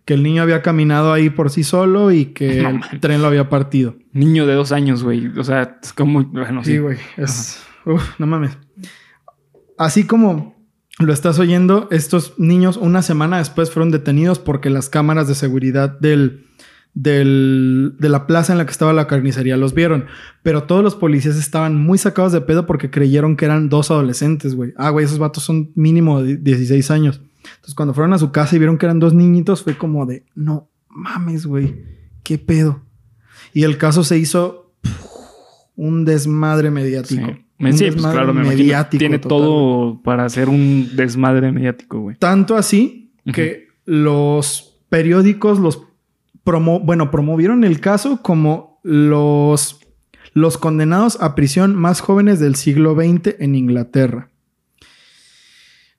[0.05, 3.29] Que el niño había caminado ahí por sí solo y que No el tren lo
[3.29, 3.97] había partido.
[4.13, 5.27] Niño de dos años, güey.
[5.39, 6.25] O sea, es como.
[6.25, 6.73] Bueno, sí.
[6.73, 6.99] Sí, güey.
[7.17, 7.63] Es.
[7.87, 8.59] Uf, no mames.
[9.79, 10.62] Así como
[10.99, 15.99] lo estás oyendo, estos niños una semana después fueron detenidos porque las cámaras de seguridad
[15.99, 16.47] del,
[16.95, 20.07] del- de la plaza en la que estaba la carnicería los vieron.
[20.43, 24.55] Pero todos los policías estaban muy sacados de pedo porque creyeron que eran dos adolescentes,
[24.55, 24.75] güey.
[24.77, 27.21] Ah, güey, esos vatos son mínimo de 16 años.
[27.45, 30.25] Entonces, cuando fueron a su casa y vieron que eran dos niñitos, fue como de,
[30.35, 31.83] no mames, güey,
[32.23, 32.83] qué pedo.
[33.53, 34.73] Y el caso se hizo
[35.75, 37.27] un desmadre mediático.
[37.27, 37.45] Sí.
[37.63, 42.17] Un Sí, pues claro, me mediático Tiene total, todo para hacer un desmadre mediático, güey.
[42.17, 45.83] Tanto así que los periódicos los
[46.45, 49.81] promo bueno, promovieron el caso como los,
[50.35, 54.29] los condenados a prisión más jóvenes del siglo XX en Inglaterra.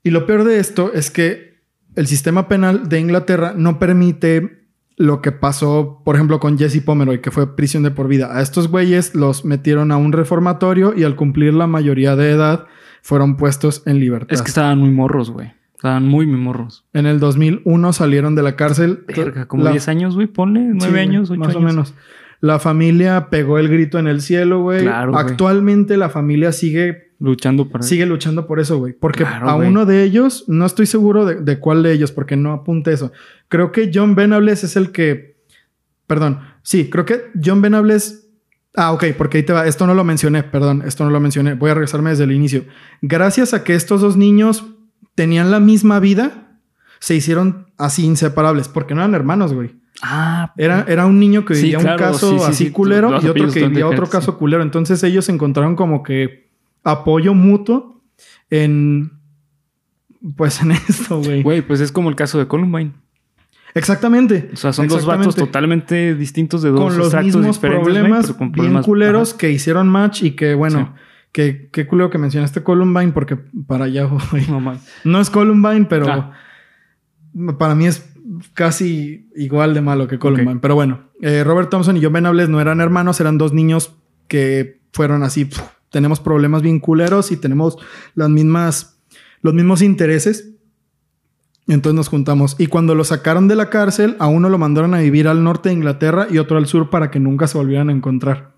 [0.03, 1.61] Y lo peor de esto es que
[1.95, 4.62] el sistema penal de Inglaterra no permite
[4.97, 8.37] lo que pasó, por ejemplo, con Jesse Pomeroy, que fue prisión de por vida.
[8.37, 12.65] A estos güeyes los metieron a un reformatorio y al cumplir la mayoría de edad
[13.01, 14.31] fueron puestos en libertad.
[14.33, 15.51] Es que estaban muy morros, güey.
[15.75, 16.85] Estaban muy, muy morros.
[16.93, 19.03] En el 2001 salieron de la cárcel.
[19.07, 20.61] Verga, como La- 10 años, güey, ponle.
[20.61, 21.57] 9 Sí, años, 8 más años.
[21.57, 21.93] o menos.
[22.39, 24.81] La familia pegó el grito en el cielo, güey.
[24.83, 25.17] Claro.
[25.17, 27.83] Actualmente la familia sigue, Luchando para.
[27.83, 28.91] sigue luchando por eso, güey.
[28.91, 32.35] Porque Claro, a uno de ellos, no estoy seguro de, de cuál de ellos, porque
[32.35, 33.13] no apunte eso.
[33.47, 35.37] Creo que John Venables es el que.
[36.05, 36.41] Perdón.
[36.63, 38.27] Sí, creo que John Venables.
[38.75, 39.65] Ah, ok, porque ahí te va.
[39.67, 41.53] Esto no lo mencioné, perdón, esto no lo mencioné.
[41.53, 42.65] Voy a regresarme desde el inicio.
[43.01, 44.65] Gracias a que estos dos niños
[45.15, 46.57] tenían la misma vida,
[46.99, 49.75] se hicieron así inseparables, porque no eran hermanos, güey.
[50.01, 52.71] Ah, Era, era un niño que Sí, vivía claro, un caso sí, sí, así sí.
[52.71, 54.61] culero y otro que vivía otro caso culero.
[54.63, 56.42] Entonces ellos encontraron como que
[56.83, 58.01] apoyo mutuo
[58.49, 59.11] en...
[60.37, 61.41] Pues en esto, güey.
[61.43, 62.93] güey, pues es como el caso de Columbine.
[63.75, 64.51] Exactamente.
[64.53, 68.51] O sea, son dos vatos totalmente distintos de dos Con los mismos güey, problemas con
[68.51, 69.37] bien problemas- culeros Ajá.
[69.39, 71.01] que hicieron match y que, bueno, Sí.
[71.31, 74.45] que qué culero que mencionaste Columbine porque para allá voy.
[74.47, 74.61] No.
[75.03, 76.33] No es Columbine, pero Ah.
[77.57, 78.07] para mí es
[78.53, 80.59] casi igual de malo que Columbine.
[80.61, 83.95] Pero bueno, eh, Robert Thompson y John Venables no eran hermanos, eran dos niños
[84.27, 85.49] que fueron así.
[85.93, 87.77] Tenemos problemas bien culeros y tenemos
[88.15, 88.97] mismas,
[89.43, 90.49] los mismos intereses.
[91.67, 92.55] Entonces nos juntamos.
[92.57, 95.69] Y cuando lo sacaron de la cárcel, a uno lo mandaron a vivir al norte
[95.69, 98.53] de Inglaterra y otro al sur para que nunca se volvieran a encontrar.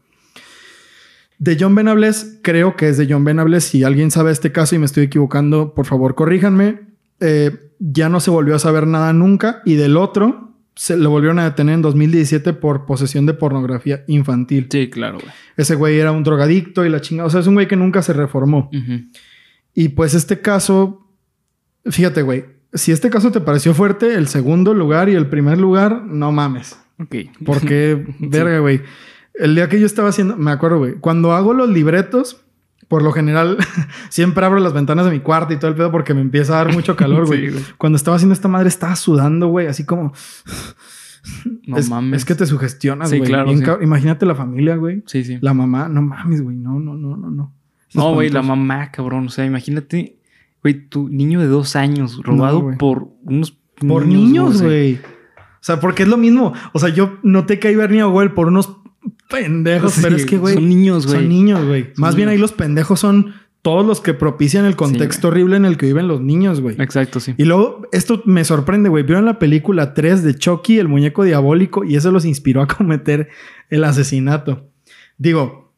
[1.38, 3.66] De John Venables, creo que es de John Venables.
[3.66, 6.88] Si alguien sabe este caso y me estoy equivocando, por favor corríjanme.
[7.20, 9.62] Eh, ya no se volvió a saber nada nunca.
[9.66, 14.68] Y del otro, se lo volvieron a detener en 2017 por posesión de pornografía infantil.
[14.70, 15.32] Sí, claro, güey.
[15.56, 17.28] Ese güey era un drogadicto y la chingada.
[17.28, 18.70] O sea, es un güey que nunca se reformó.
[18.74, 19.06] Ujú.
[19.74, 21.10] Y pues este caso,
[21.86, 26.04] fíjate, güey, si este caso te pareció fuerte, el segundo lugar y el primer lugar,
[26.04, 26.78] no mames.
[27.00, 27.16] Ok.
[27.46, 28.82] Porque, verga, güey.
[29.34, 32.45] El día que yo estaba haciendo, me acuerdo, güey, cuando hago los libretos,
[32.88, 33.58] por lo general,
[34.10, 36.64] siempre abro las ventanas de mi cuarto y todo el pedo porque me empieza a
[36.66, 37.52] dar mucho calor, güey.
[37.52, 37.66] Sí.
[37.78, 40.14] Cuando estaba haciendo esta madre, estaba sudando, güey, así como.
[41.66, 42.20] No es, mames.
[42.22, 43.30] es que te sugestionas, Sí, güey.
[43.30, 43.64] claro, sí.
[43.64, 45.04] cab- Imagínate la familia, güey.
[45.08, 45.38] Sí, sí.
[45.42, 46.56] La mamá, no mames, güey.
[46.56, 47.54] No, no, no, no, no.
[47.90, 49.26] Es No, güey, la mamá, cabrón.
[49.26, 50.20] O sea, imagínate,
[50.62, 54.96] güey, tu niño de dos años robado por unos Por niños, güey.
[54.96, 56.54] O sea, porque es lo mismo.
[56.74, 58.78] O sea, yo noté que hay Bernie güey, por unos
[59.30, 60.56] pendejos, Sí, pero es que, güey.
[60.56, 61.20] Son niños, güey.
[61.20, 61.94] Son niños, güey.
[61.98, 63.34] Más bien ahí los pendejos son
[63.66, 66.80] todos los que propician el contexto horrible en el que viven los niños, güey.
[66.80, 67.34] Exacto, sí.
[67.36, 69.04] Y luego, esto me sorprende, güey.
[69.04, 73.30] Vieron la película 3 de Chucky, el muñeco diabólico, y eso los inspiró a cometer
[73.72, 74.70] el asesinato.
[75.18, 75.74] Digo,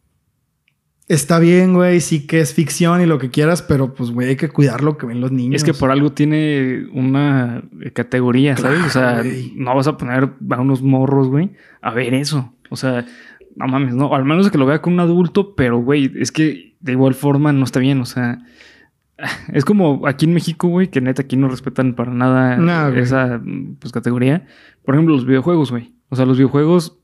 [1.07, 4.35] está bien, güey, sí que es ficción y lo que quieras, pero pues, güey, hay
[4.35, 5.55] que cuidar lo que ven los niños.
[5.55, 7.63] Es que por algo tiene una
[7.93, 8.83] categoría, ¿sabes?
[8.83, 9.23] o sea,
[9.55, 12.53] no vas a poner a unos morros, güey, a ver eso.
[12.69, 13.05] O sea,
[13.55, 14.13] no mames, no.
[14.13, 17.51] Al menos que lo vea con un adulto, pero, güey, es que de igual forma
[17.53, 18.01] no está bien.
[18.01, 18.39] O sea,
[19.53, 23.41] es como aquí en México, güey, que neta aquí no respetan para nada No, esa
[23.79, 24.45] pues, categoría.
[24.85, 25.93] Por ejemplo, los videojuegos, güey.
[26.09, 26.96] O sea, los videojuegos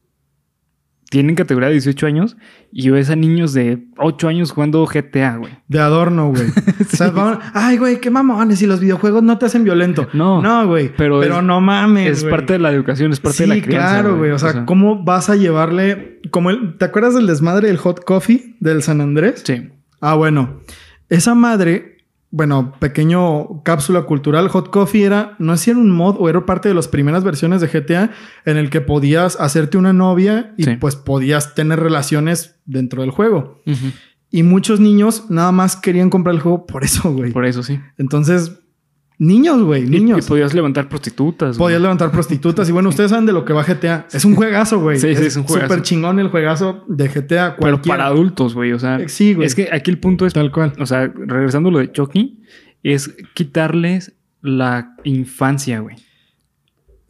[1.14, 2.38] tienen categoría de 18 años
[2.72, 5.54] y ves a niños de 8 años jugando GTA, güey.
[5.68, 6.48] De adorno, güey.
[6.82, 8.60] O sea, vamos- ay, güey, qué mamones.
[8.64, 10.08] Y los videojuegos no te hacen violento.
[10.14, 10.42] No.
[10.42, 10.92] No, güey.
[10.98, 12.10] Pero Pero, es- no mames.
[12.10, 12.32] Es güey.
[12.32, 13.90] parte de la educación, es parte sí, de la crianza.
[14.02, 14.32] claro, güey.
[14.32, 16.20] O sea, ¿cómo vas a llevarle.
[16.32, 19.44] Como el, ¿Te acuerdas del desmadre del hot coffee del San Andrés?
[19.46, 19.70] Sí.
[20.02, 20.62] Ah, bueno.
[21.10, 21.93] Esa madre,
[22.36, 26.44] bueno, pequeño cápsula cultural, Hot Coffee era, no sé si era un mod o era
[26.48, 28.10] parte de las primeras versiones de GTA
[28.46, 30.78] en el que podías hacerte una novia y Sí.
[30.78, 33.62] pues podías tener relaciones dentro del juego.
[34.32, 37.32] Y muchos niños nada más querían comprar el juego por eso, güey.
[37.32, 37.80] Por eso sí.
[38.00, 38.60] Entonces,
[39.18, 40.26] niños, güey, niños.
[40.26, 41.58] Y, podías levantar prostitutas.
[41.58, 42.68] Podías levantar prostitutas.
[42.70, 44.08] Y bueno, ustedes saben de lo que va GTA.
[44.12, 45.00] Es un juegazo, güey.
[45.00, 45.68] Sí, sí, es un juegazo.
[45.68, 47.56] Súper chingón el juegazo de GTA.
[47.60, 48.74] Pero para adultos, güey.
[48.74, 49.46] O sea, Eh, Sí, güey.
[49.48, 50.74] es que aquí el punto es, Tal cual.
[50.80, 52.42] o sea, regresando a lo de Chucky,
[52.84, 55.96] es quitarles la infancia, güey.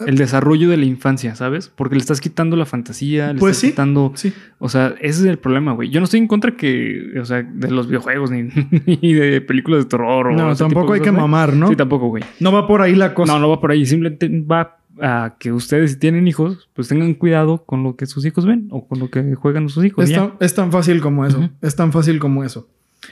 [0.07, 1.69] El desarrollo de la infancia, ¿sabes?
[1.69, 3.71] Porque le estás quitando la fantasía, le Pues estás sí.
[3.71, 4.11] quitando...
[4.15, 4.33] Sí.
[4.59, 5.89] O sea, ese es el problema, güey.
[5.89, 8.43] Yo no estoy en contra que, o sea, de los videojuegos ni,
[8.85, 10.27] ni de películas de terror.
[10.27, 11.67] o No, ese tipo tampoco hay que mamar, ¿no?
[11.67, 12.23] Sí, tampoco, güey.
[12.39, 13.33] No va por ahí la cosa.
[13.33, 13.85] No, no va por ahí.
[13.85, 18.25] Simplemente va a que ustedes, si tienen hijos, pues tengan cuidado con lo que sus
[18.25, 20.09] hijos ven o con lo que juegan sus hijos.
[20.09, 21.49] Es tan, es tan fácil como eso.
[21.61, 22.67] Es tan fácil como eso.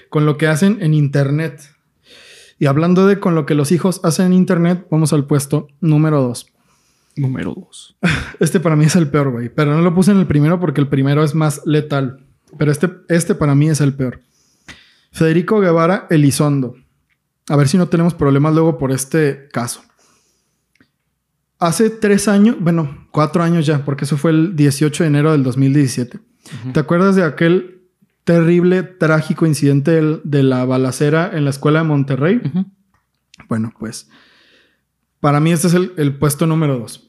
[0.10, 1.62] Con lo que hacen en Internet.
[2.60, 6.22] Y hablando de con lo que los hijos hacen en Internet, vamos al puesto número
[6.22, 6.52] dos.
[7.16, 7.98] Número dos.
[8.40, 9.50] Este para mí es el peor, güey.
[9.50, 12.26] Pero no lo puse en el primero porque el primero es más letal.
[12.58, 14.22] Pero este, este para mí es el peor.
[15.12, 16.76] Federico Guevara Elizondo.
[17.50, 19.82] A ver si no tenemos problemas luego por este caso.
[21.60, 25.44] Hace tres años, bueno, cuatro años ya, porque eso fue el 18 de enero del
[25.44, 26.20] 2017.
[26.74, 27.82] ¿Te acuerdas de aquel
[28.24, 32.42] terrible, trágico incidente de la balacera en la escuela de Monterrey?
[33.48, 34.10] Bueno, pues
[35.22, 37.08] para mí este es el, el puesto número dos.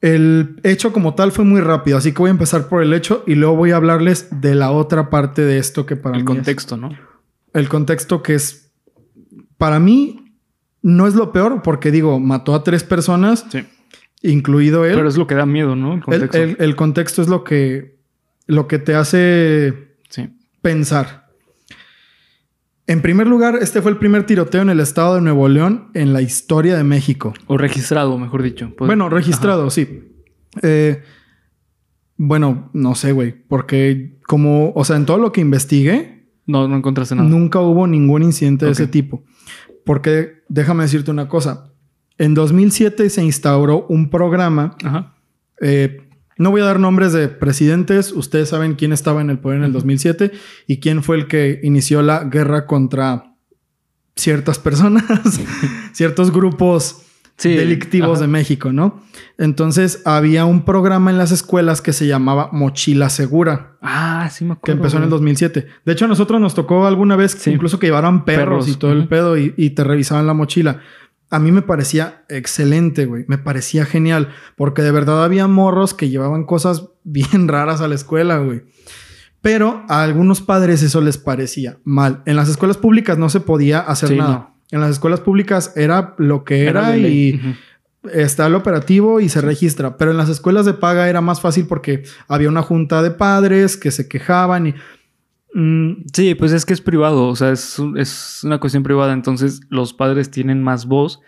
[0.00, 3.24] El hecho como tal fue muy rápido, así que voy a empezar por el hecho
[3.26, 6.30] y luego voy a hablarles de la otra parte de esto que para El mí
[6.30, 6.90] es- contexto, ¿no?
[7.54, 8.70] el contexto que es
[9.56, 10.34] para mí
[10.82, 13.64] no es lo peor porque digo mató a tres personas, Sí.
[14.22, 14.94] incluido él.
[14.96, 15.92] Pero es lo que da miedo, ¿no?
[15.94, 16.38] El El- contexto.
[16.38, 17.96] el- el contexto es lo que
[18.46, 20.28] lo que te hace Sí.
[20.62, 21.25] pensar.
[22.88, 26.12] En primer lugar, este fue el primer tiroteo en el estado de Nuevo León en
[26.12, 27.34] la historia de México.
[27.46, 28.72] O registrado, mejor dicho.
[28.76, 30.04] Pues- bueno, registrado, sí.
[30.62, 31.02] Eh,
[32.16, 36.76] bueno, no sé, güey, porque como, o sea, en todo lo que investigué, No, no
[36.76, 37.28] encontraste nada.
[37.28, 39.24] nunca hubo ningún incidente de ese tipo.
[39.84, 41.72] Porque déjame decirte una cosa.
[42.18, 44.76] En 2007 se instauró un programa.
[44.84, 45.14] Ajá.
[45.60, 46.05] eh,
[46.38, 48.12] no voy a dar nombres de presidentes.
[48.12, 50.32] Ustedes saben quién estaba en el poder en el 2007
[50.66, 53.32] y quién fue el que inició la guerra contra
[54.14, 55.04] ciertas personas,
[55.92, 57.02] ciertos grupos
[57.38, 58.20] Sí, delictivos ajá.
[58.22, 59.02] de México, ¿no?
[59.36, 64.54] Entonces había un programa en las escuelas que se llamaba Mochila Segura, Ah, sí me
[64.54, 64.78] que acuerdo.
[64.78, 65.18] empezó en el güey.
[65.18, 65.66] 2007.
[65.84, 67.50] De hecho, a nosotros nos tocó alguna vez Sí.
[67.50, 70.80] incluso que llevaran perros, Perros, y todo el pedo y, y te revisaban la mochila.
[71.30, 73.24] A mí me parecía excelente, güey.
[73.28, 74.30] Me parecía genial.
[74.56, 78.62] Porque de verdad había morros que llevaban cosas bien raras a la escuela, güey.
[79.42, 82.22] Pero a algunos padres eso les parecía mal.
[82.26, 84.30] En las escuelas públicas no se podía hacer Sí, nada.
[84.32, 84.56] no.
[84.72, 87.40] En las escuelas públicas era lo que era, y
[88.12, 89.96] está el operativo y se registra.
[89.96, 93.76] Pero en las escuelas de paga era más fácil porque había una junta de padres
[93.76, 94.74] que se quejaban y...
[95.60, 99.60] mm, Sí, pues es que es privado, o sea, es, es una cuestión privada, entonces
[99.68, 101.20] los padres tienen más voz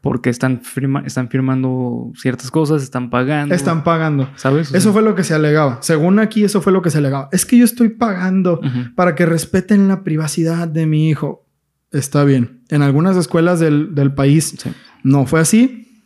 [0.00, 3.54] porque están, firma- están firmando ciertas cosas, están pagando.
[3.54, 4.28] están pagando.
[4.36, 4.70] ¿Sabes?
[4.70, 5.78] O Eso sea, fue lo que se alegaba.
[5.80, 7.28] Según aquí, eso fue lo que se alegaba.
[7.32, 8.60] Es que yo estoy pagando
[8.96, 11.46] para que respeten la privacidad de mi hijo.
[11.90, 12.60] Está bien.
[12.68, 14.70] En algunas escuelas del, del país Sí.
[15.04, 16.02] no fue así.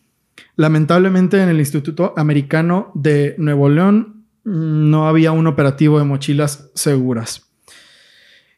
[0.54, 6.70] Lamentablemente en el Instituto Americano de Nuevo León mm, no había un operativo de mochilas
[6.74, 7.47] seguras.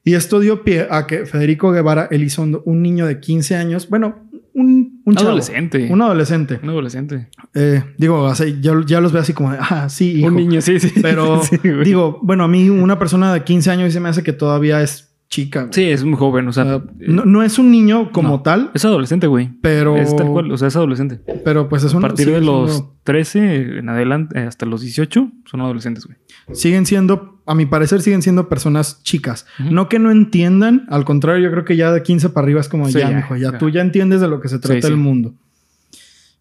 [0.05, 4.31] Y esto dio pie a que Federico Guevara Elizondo, un niño de 15 años, bueno,
[4.55, 5.89] un, un chavo, adolescente.
[5.91, 6.61] un adolescente.
[6.63, 7.29] Un adolescente.
[7.55, 10.29] Eh, digo, sea, yo ya los veo así como de, ah, sí, hijo.
[10.29, 10.93] Un niño, sí, sí.
[11.03, 14.33] Pero Sí, digo, bueno, a mí una persona de 15 años se me hace que
[14.33, 15.61] todavía es chica.
[15.63, 15.73] güey.
[15.73, 16.75] Sí, es muy joven, o sea.
[16.75, 18.43] Eh, no, no es un niño como no.
[18.43, 19.51] tal, Es adolescente, güey.
[19.63, 21.21] pero, Es tal cual, o sea, es adolescente.
[21.45, 24.83] pero pues es A un partir de los siendo- 13 en adelante, eh, hasta los
[24.83, 26.19] 18, son adolescentes, güey.
[26.53, 29.47] siguen siendo, a mi parecer, siguen siendo personas chicas.
[29.59, 32.69] No que no entiendan, al contrario, yo creo que ya de 15 para arriba es
[32.69, 33.59] como Sí, ya, ya, mijo, ya, ya.
[33.59, 35.35] tú ya entiendes de lo que se trata Sí, el mundo.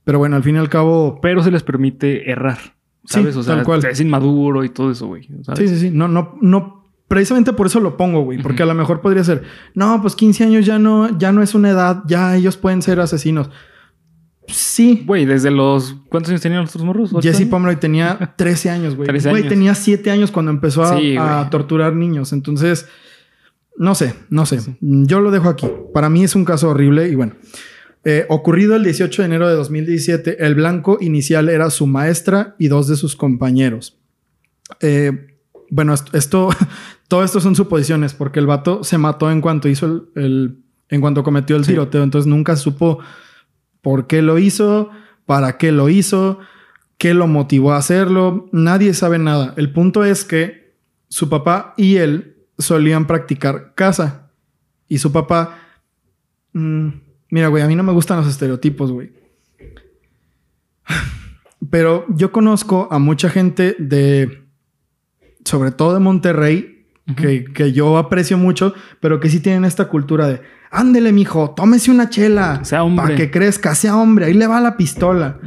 [0.04, 2.58] Pero bueno, al fin y al cabo, Pero se les permite errar.
[3.06, 3.36] ¿Sabes?
[3.36, 3.84] o sea, tal cual.
[3.86, 5.28] es inmaduro y todo eso, güey.
[5.44, 5.60] ¿sabes?
[5.60, 6.79] sí, sí, sí, no, no, no.
[7.10, 9.44] Precisamente por eso lo pongo, güey, porque a lo mejor podría ser,
[9.74, 13.02] no, pues 15 años ya no, ya no es una edad, ya ellos pueden ser
[13.02, 13.50] asesinos.
[14.48, 15.96] Sí, Güey, desde los.
[16.10, 17.14] ¿Cuántos años tenían los otros morros?
[17.14, 17.46] ¿Ocho Jesse?
[17.48, 19.08] Pomeroy tenía 13 años, güey.
[19.08, 21.50] 13 Güey, tenía 7 años cuando empezó a, Sí, a güey.
[21.52, 22.34] torturar niños.
[22.34, 22.88] Entonces,
[23.78, 24.60] no sé, no sé.
[24.82, 25.68] Yo lo dejo aquí.
[25.94, 27.34] Para mí es un caso horrible y bueno.
[28.06, 32.70] Eh, ocurrido el 18 de enero de 2017, el blanco inicial era su maestra y
[32.70, 34.00] dos de sus compañeros.
[34.82, 35.39] Eh,
[35.70, 36.50] bueno, esto, esto-
[37.08, 41.02] todo esto son suposiciones porque el vato se mató en cuanto hizo el, el- en
[41.02, 41.72] cuanto cometió el Sí.
[41.72, 42.04] tiroteo.
[42.04, 43.00] Entonces nunca supo
[43.82, 44.90] por qué lo hizo,
[45.26, 46.40] para qué lo hizo,
[46.98, 48.50] qué lo motivó a hacerlo.
[48.52, 49.54] Nadie sabe nada.
[49.58, 50.76] El punto es que
[51.08, 54.32] su papá y él solían practicar caza.
[54.88, 55.60] Y su papá...
[56.54, 56.88] mm,
[57.30, 59.12] mira, güey, a mí no me gustan los estereotipos, güey.
[61.70, 64.44] Pero yo conozco a mucha gente de...
[65.46, 70.28] Sobre todo de Monterrey, que, que yo aprecio mucho, pero que sí tienen esta cultura
[70.28, 70.42] de...
[70.72, 72.64] Ándele, mijo, tómese una chela.
[72.64, 73.04] Sea hombre.
[73.04, 74.26] Para que crezca, sea hombre.
[74.26, 75.40] Ahí le va la pistola.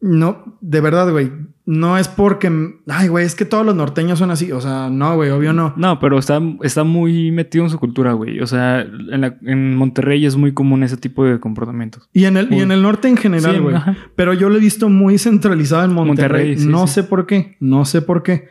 [0.00, 1.30] No, de verdad, güey.
[1.64, 2.48] No es porque...
[2.86, 4.52] Ay, güey, es que todos los norteños son así.
[4.52, 5.74] O sea, no, güey, obvio no.
[5.76, 8.38] No, pero está, está muy metido en su cultura, güey.
[8.40, 12.08] O sea, en, la- en Monterrey es muy común ese tipo de comportamientos.
[12.12, 13.74] Y en el, y en el norte en general, güey.
[14.14, 16.50] Pero yo lo he visto muy centralizado en Monterrey.
[16.50, 16.94] Monterrey, sí, no sí.
[16.94, 17.56] sé por qué.
[17.58, 18.48] No sé por qué.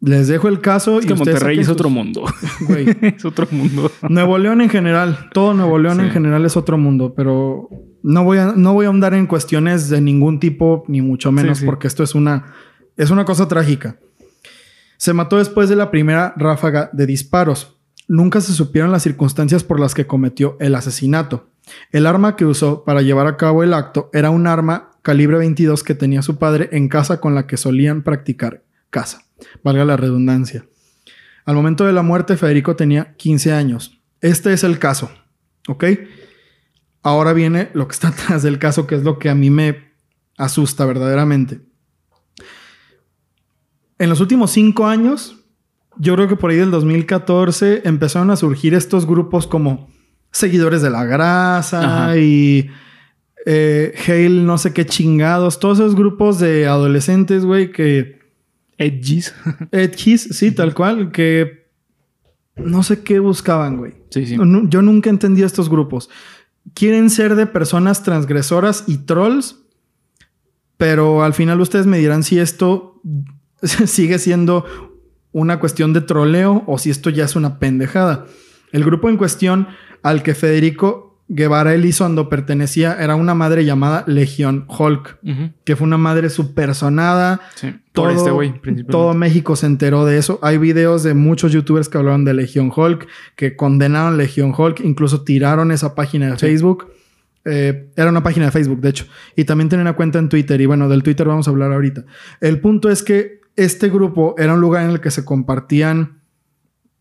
[0.00, 0.98] Les dejo el caso.
[0.98, 2.24] Es y que Monterrey es sus- otro mundo.
[2.68, 2.86] Güey.
[3.00, 3.90] es otro mundo.
[4.08, 6.02] Nuevo León en general, todo Nuevo León Sí.
[6.06, 7.68] en general es otro mundo, pero
[8.02, 11.58] no voy a, no voy a ahondar en cuestiones de ningún tipo, ni mucho menos,
[11.58, 11.66] Sí, sí.
[11.66, 12.52] porque esto es una,
[12.96, 13.98] es una cosa trágica.
[14.98, 17.76] Se mató después de la primera ráfaga de disparos.
[18.08, 21.48] Nunca se supieron las circunstancias por las que cometió el asesinato.
[21.90, 25.82] El arma que usó para llevar a cabo el acto era un arma calibre 22
[25.82, 29.22] que tenía su padre en casa con la que solían practicar caza.
[29.62, 30.66] Valga la redundancia.
[31.44, 34.00] Al momento de la muerte, Federico tenía 15 años.
[34.20, 35.10] Este es el caso,
[35.68, 35.84] ¿ok?
[37.02, 39.92] Ahora viene lo que está atrás del caso, que es lo que a mí me
[40.36, 41.60] asusta verdaderamente.
[43.98, 45.36] En los últimos cinco años,
[45.98, 49.88] yo creo que por ahí del 2014 empezaron a surgir estos grupos como
[50.30, 52.18] seguidores de la grasa Ajá.
[52.18, 52.68] y
[53.46, 58.15] eh, Hale, no sé qué chingados, todos esos grupos de adolescentes, güey, que
[58.78, 59.34] Edgys.
[59.72, 61.66] Edgis, sí, tal cual, que
[62.56, 63.94] no sé qué buscaban, güey.
[64.10, 64.36] Sí, sí.
[64.36, 66.08] No- Yo nunca entendí estos grupos.
[66.74, 69.56] Quieren ser de personas transgresoras y trolls,
[70.76, 73.00] pero al final ustedes me dirán si esto
[73.62, 74.64] sigue siendo
[75.32, 78.26] una cuestión de troleo o si esto ya es una pendejada.
[78.72, 79.68] El grupo en cuestión
[80.02, 85.18] al que Federico Guevara Elizondo pertenecía, era una madre llamada Legión Hulk,
[85.64, 87.40] que fue una madre supersonada.
[87.56, 87.74] Sí.
[87.92, 88.54] Todo, Por este güey,
[88.88, 90.38] todo México se enteró de eso.
[90.42, 95.22] Hay videos de muchos youtubers que hablaron de Legión Hulk, que condenaron Legión Hulk, incluso
[95.24, 96.46] tiraron esa página de Sí.
[96.46, 96.92] Facebook.
[97.44, 99.06] Eh, era una página de Facebook, de hecho.
[99.34, 100.60] Y también tenía una cuenta en Twitter.
[100.60, 102.04] Y bueno, del Twitter vamos a hablar ahorita.
[102.40, 106.20] El punto es que este grupo era un lugar en el que se compartían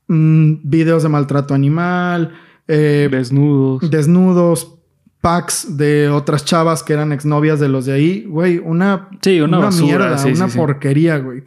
[0.08, 2.32] mm, videos de maltrato animal,
[2.68, 3.90] eh, Desnudos.
[3.90, 4.76] desnudos,
[5.22, 8.26] packs de otras chavas que eran exnovias de los de ahí.
[8.28, 11.44] Güey, una, Sí, una basura, mierda, sí, una sí, porquería, güey.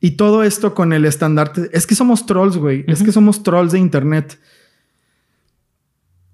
[0.00, 1.70] Y todo esto con el estandarte.
[1.72, 2.84] Es que somos trolls, güey.
[2.88, 4.38] Es que somos trolls de internet.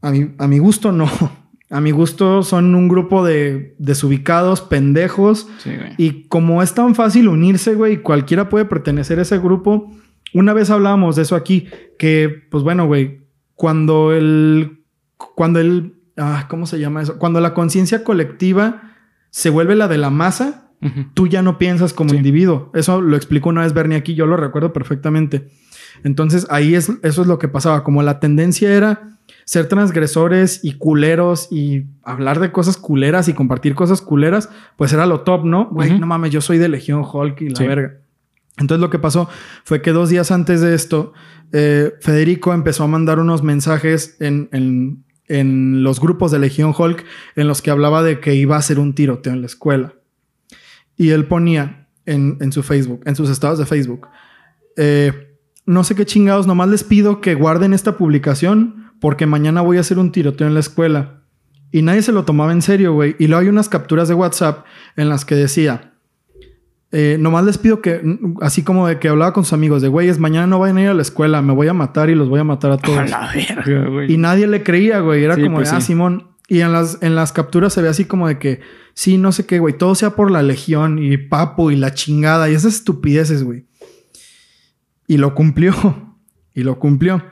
[0.00, 1.08] A mi, a mi gusto, no.
[1.72, 5.46] A mi gusto son un grupo de desubicados, pendejos.
[5.58, 5.94] Sí, güey.
[5.98, 9.88] Y como es tan fácil unirse, güey, cualquiera puede pertenecer a ese grupo.
[10.34, 13.19] Una vez hablábamos de eso aquí, que, pues bueno, güey,
[13.60, 14.78] cuando el,
[15.36, 17.18] cuando el, ah, ¿cómo se llama eso?
[17.18, 18.94] Cuando la conciencia colectiva
[19.28, 20.70] se vuelve la de la masa,
[21.12, 22.16] tú ya no piensas como Sí.
[22.16, 22.70] individuo.
[22.72, 25.50] Eso lo explicó una vez Bernie aquí, yo lo recuerdo perfectamente.
[26.04, 27.84] Entonces ahí es, eso es lo que pasaba.
[27.84, 33.74] Como la tendencia era ser transgresores y culeros y hablar de cosas culeras y compartir
[33.74, 34.48] cosas culeras,
[34.78, 35.68] pues era lo top, ¿no?
[35.70, 37.66] Güey, no mames, yo soy de Legión Hulk y la Sí.
[37.66, 37.98] verga.
[38.56, 39.28] Entonces lo que pasó
[39.64, 41.12] fue que dos días antes de esto,
[41.52, 47.04] eh, Federico empezó a mandar unos mensajes en, en- en los grupos de Legión Hulk
[47.36, 49.94] en los que hablaba de que iba a hacer un tiroteo en la escuela.
[50.96, 54.08] Y él ponía en, en su Facebook, en sus estados de Facebook,
[54.76, 55.36] eh,
[55.66, 59.80] no sé qué chingados, nomás les pido que guarden esta publicación porque mañana voy a
[59.82, 61.22] hacer un tiroteo en la escuela.
[61.70, 63.14] Y nadie se lo tomaba en serio, güey.
[63.20, 64.64] Y luego hay unas capturas de WhatsApp
[64.96, 65.89] en las que decía,
[66.92, 68.02] eh, nomás les pido que,
[68.40, 70.88] así como de que hablaba con sus amigos, de güeyes, mañana no vayan a ir
[70.88, 73.10] a la escuela, me voy a matar y los voy a matar a A todos.
[73.10, 74.12] la verga, güey.
[74.12, 75.22] Y nadie le creía, güey.
[75.22, 75.86] Era Sí, como pues de, ah, sí.
[75.88, 76.26] Simón.
[76.48, 78.60] Y en las, en las capturas se ve así como de que,
[78.94, 79.78] sí, no sé qué, güey.
[79.78, 83.66] Todo sea por la legión y papo y la chingada y esas estupideces, güey.
[85.06, 86.16] Y lo cumplió.
[86.54, 87.22] y lo cumplió.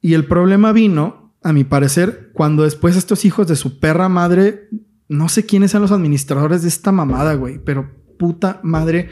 [0.00, 4.68] Y el problema vino, a mi parecer, cuando después estos hijos de su perra madre,
[5.08, 9.10] no sé quiénes sean los administradores de esta mamada, güey, pero puta madre,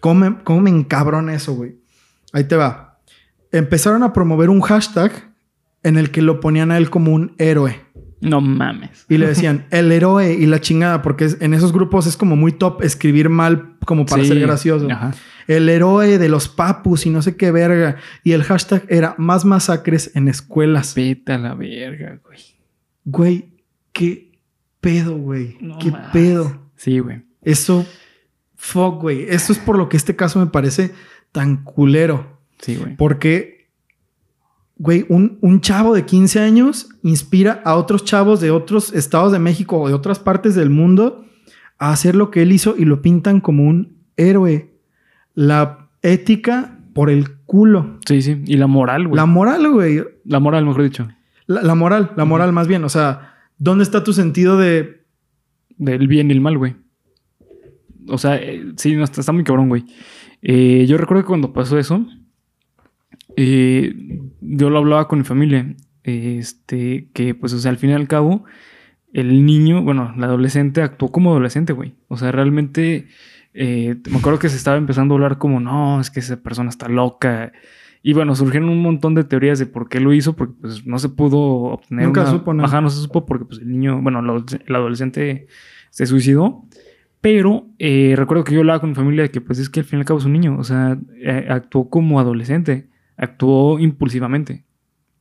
[0.00, 1.76] ¿cómo me, cómo me encabrona eso, güey?
[2.32, 3.00] Ahí te va.
[3.50, 5.12] Empezaron a promover un hashtag
[5.82, 7.80] en el que lo ponían a él como un héroe.
[8.20, 9.04] No mames.
[9.08, 12.52] Y le decían el héroe y la chingada, porque en esos grupos es como muy
[12.52, 14.28] top escribir mal como para Sí.
[14.28, 14.88] ser gracioso.
[14.90, 15.12] Ajá.
[15.48, 17.96] El héroe de los papus y no sé qué verga.
[18.22, 20.94] Y el hashtag era más masacres en escuelas.
[20.94, 22.38] Vete a la verga, güey.
[23.04, 23.48] Güey,
[23.92, 24.38] qué
[24.80, 25.56] pedo, güey.
[25.60, 26.12] No qué más.
[26.12, 26.70] pedo.
[26.76, 27.22] Sí, güey.
[27.42, 27.84] Eso,
[28.62, 29.26] fuck, güey.
[29.28, 30.92] Eso es por lo que este caso me parece
[31.32, 32.38] tan culero.
[32.60, 32.96] Sí, güey.
[32.96, 33.68] Porque,
[34.76, 39.40] güey, un, un chavo de 15 años inspira a otros chavos de otros estados de
[39.40, 41.26] México o de otras partes del mundo
[41.78, 44.70] a hacer lo que él hizo y lo pintan como un héroe.
[45.34, 47.98] La ética por el culo.
[48.06, 48.42] Sí, sí.
[48.46, 49.16] Y la moral, güey.
[49.16, 50.04] La moral, güey.
[50.24, 51.08] La moral, mejor dicho.
[51.46, 52.84] La, la moral, la moral más bien.
[52.84, 55.02] O sea, ¿dónde está tu sentido de...
[55.78, 56.76] Del bien y el mal, güey.
[58.08, 59.84] O sea, eh, sí, no, está, está muy cabrón, güey.
[60.42, 62.04] Eh, yo recuerdo que cuando pasó eso,
[63.36, 65.74] eh, yo lo hablaba con mi familia.
[66.04, 68.44] Este, que pues, o sea, al fin y al cabo,
[69.12, 71.94] el niño, bueno, el adolescente actuó como adolescente, güey.
[72.08, 73.06] O sea, realmente,
[73.54, 76.70] eh, me acuerdo que se estaba empezando a hablar como, no, es que esa persona
[76.70, 77.52] está loca.
[78.02, 80.98] Y bueno, surgieron un montón de teorías de por qué lo hizo, porque pues no
[80.98, 82.64] se pudo obtener Nunca una- supo, ¿no?
[82.64, 85.46] Ajá, no se supo porque pues el niño, bueno, adoles- el adolescente
[85.90, 86.64] se suicidó.
[87.22, 89.86] Pero eh, recuerdo que yo hablaba con mi familia de que pues es que al
[89.86, 90.58] fin y al cabo es un niño.
[90.58, 92.90] O sea, eh, actuó como adolescente.
[93.16, 94.64] Actuó impulsivamente.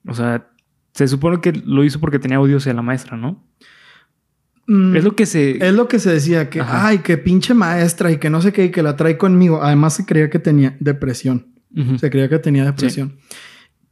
[0.07, 0.47] O sea,
[0.93, 3.45] se supone que lo hizo porque tenía odio hacia la maestra, ¿no?
[4.67, 5.65] Mm, Es lo que se...
[5.65, 6.87] Es lo que se decía, que, Ajá.
[6.87, 9.61] ay, que pinche maestra y que no sé qué, y que la trae conmigo.
[9.61, 11.47] Además se creía que tenía depresión.
[11.99, 13.17] Se creía que tenía depresión.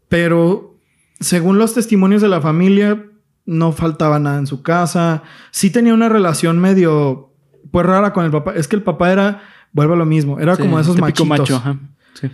[0.10, 0.80] Pero
[1.20, 3.06] según los testimonios de la familia,
[3.46, 5.24] no faltaba nada en su casa.
[5.52, 7.29] Sí tenía una relación medio,
[7.72, 8.54] pues rara con el papá.
[8.56, 9.42] Es que el papá era,
[9.74, 11.28] vuelve a lo mismo, era Sí, como esos machitos.
[11.28, 11.78] macho, ajá.
[12.14, 12.30] Sí.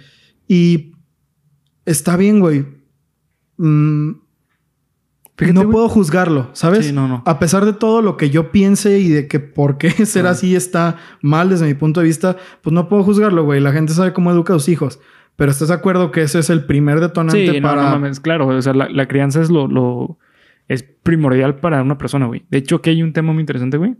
[0.47, 0.91] Y
[1.85, 2.65] está bien, güey.
[3.57, 4.11] Mm,
[5.37, 5.71] Fíjate, no güey.
[5.71, 6.85] puedo juzgarlo, ¿sabes?
[6.87, 7.21] Sí, no, no.
[7.25, 10.31] A pesar de todo lo que yo piense y de que por qué ser Ah.
[10.31, 13.59] así está mal desde mi punto de vista, pues no puedo juzgarlo, güey.
[13.59, 14.99] La gente sabe cómo educa a sus hijos.
[15.35, 17.83] Pero ¿estás de acuerdo que ese es el primer detonante Sí, no, para...
[17.83, 18.47] no mames, claro.
[18.47, 20.17] O sea, la, la crianza es lo, lo-
[20.69, 22.45] es primordial para una persona, güey.
[22.49, 23.95] De hecho, aquí hay un tema muy interesante, güey.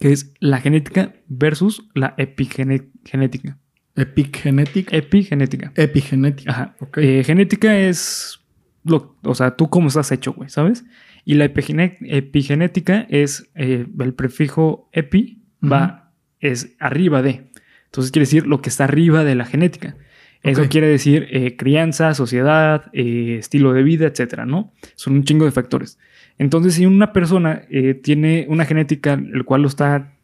[0.00, 3.58] Que es la genética versus la epigenética.
[3.94, 4.96] Epigenética.
[4.96, 5.72] Epigenética.
[5.76, 6.50] Epigenética.
[6.50, 6.76] Ajá.
[6.96, 8.40] Eh, genética es
[8.84, 10.84] lo, o sea, tú cómo estás hecho, güey, ¿sabes?
[11.24, 17.50] Y la epigenética es eh, el prefijo epi, va, es arriba de.
[17.84, 19.96] Entonces quiere decir lo que está arriba de la genética.
[20.42, 24.72] Eso quiere decir eh, crianza, sociedad, estilo de vida, etcétera, ¿no?
[24.94, 25.98] Son un chingo de factores.
[26.40, 30.14] Entonces, si una persona eh, tiene una genética el cual lo está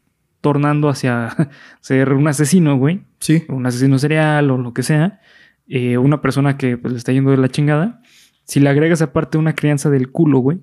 [0.41, 1.29] tornando hacia
[1.81, 3.45] ser un asesino, güey, Sí.
[3.51, 5.21] un asesino serial o lo que sea,
[5.69, 8.01] eh, una persona que pues, le está yendo de la chingada,
[8.45, 10.59] si le agregas aparte una crianza del culo, güey,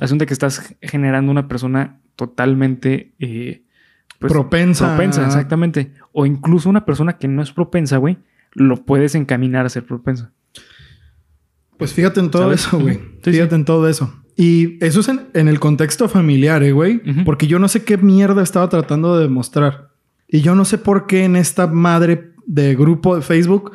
[0.00, 3.62] asunto que estás generando una persona totalmente eh,
[4.18, 4.88] pues, propensa.
[4.88, 5.92] propensa, exactamente.
[6.10, 8.18] O incluso una persona que no es propensa, güey,
[8.54, 10.32] lo puedes encaminar a ser propensa.
[11.76, 12.66] Pues fíjate en todo ¿Sabes?
[12.66, 12.96] eso, güey.
[13.22, 13.54] Sí, fíjate sí.
[13.54, 14.12] en todo eso.
[14.42, 17.02] Y eso es en, en el contexto familiar, eh, güey.
[17.24, 19.90] Porque yo no sé qué mierda estaba tratando de demostrar.
[20.28, 23.72] Y yo no sé por qué en esta madre de grupo de Facebook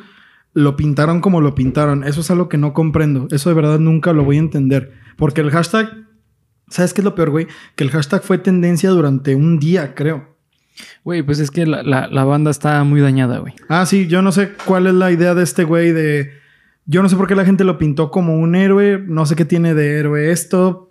[0.54, 2.02] lo pintaron como lo pintaron.
[2.02, 3.28] Eso es algo que no comprendo.
[3.30, 4.92] Eso de verdad nunca lo voy a entender.
[5.16, 5.88] Porque el hashtag...
[6.68, 7.46] ¿Sabes qué es lo peor, güey?
[7.76, 10.36] Que el hashtag fue tendencia durante un día, creo.
[11.04, 13.54] Güey, pues es que la, la- la banda está muy dañada, güey.
[13.68, 16.32] Ah, sí, yo no sé cuál es la idea de este güey de...
[16.86, 19.44] Yo no sé por qué la gente lo pintó como un héroe, no sé qué
[19.44, 20.88] tiene de héroe esto,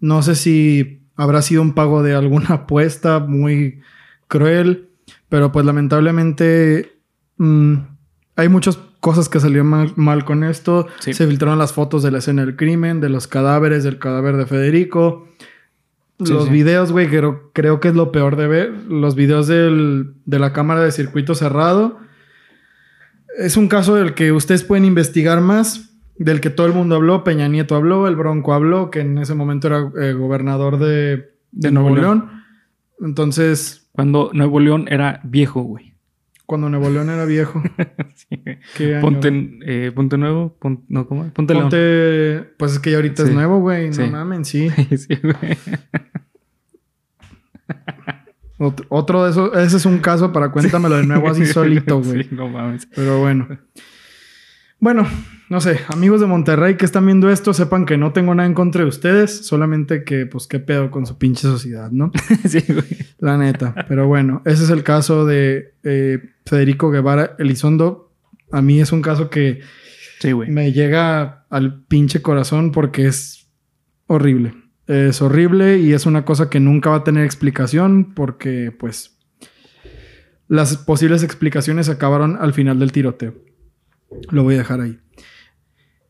[0.00, 3.80] no sé si habrá sido un pago de alguna apuesta muy
[4.26, 4.88] cruel,
[5.28, 6.98] pero pues lamentablemente
[7.38, 7.74] mm,
[8.36, 10.86] hay muchas cosas que salieron mal, mal con esto.
[11.00, 11.14] Sí.
[11.14, 14.46] Se filtraron las fotos de la escena del crimen, de los cadáveres, del cadáver de
[14.46, 15.28] Federico.
[16.24, 16.50] Sí, los sí.
[16.50, 18.70] videos, güey, creo, creo que es lo peor de ver.
[18.88, 21.98] Los videos del- de la cámara de circuito cerrado.
[23.38, 27.22] Es un caso del que ustedes pueden investigar más, del que todo el mundo habló.
[27.24, 31.70] Peña Nieto habló, el Bronco habló, que en ese momento era eh, gobernador de, de
[31.70, 32.30] Nuevo León.
[33.00, 35.94] Entonces, Cuando Nuevo León era viejo, güey.
[36.46, 37.62] cuando Nuevo León era viejo.
[38.74, 38.90] Sí.
[39.00, 39.28] Ponte,
[39.64, 41.24] eh, Ponte Nuevo, pon- no, ¿cómo?
[41.32, 41.66] Ponte, León.
[41.70, 43.34] Ponte- Pues es que ya ahorita es Sí.
[43.34, 43.92] nuevo, güey.
[43.92, 44.02] Sí.
[44.02, 44.68] No mames, sí.
[44.96, 45.56] Sí, güey.
[48.58, 49.56] Otro, otro de esos.
[49.56, 52.24] Ese es un caso para cuéntamelo de nuevo así solito, güey.
[52.24, 52.86] Sí, no mames.
[52.94, 53.48] Pero bueno.
[54.80, 55.08] Bueno,
[55.48, 58.54] no sé, amigos de Monterrey que están viendo esto, sepan que no tengo nada en
[58.54, 62.12] contra de ustedes, solamente que, pues, qué pedo con su pinche sociedad, ¿no?
[62.48, 62.86] Sí, güey.
[63.18, 63.74] La neta.
[63.88, 68.12] Pero bueno, ese es el caso de eh, Federico Guevara Elizondo.
[68.52, 69.62] A mí es un caso que
[70.20, 73.48] Sí, me llega al pinche corazón porque es
[74.06, 74.54] horrible.
[74.88, 79.18] Es horrible y es una cosa que nunca va a tener explicación porque, pues,
[80.48, 83.34] las posibles explicaciones acabaron al final del tiroteo.
[84.30, 84.98] Lo voy a dejar ahí.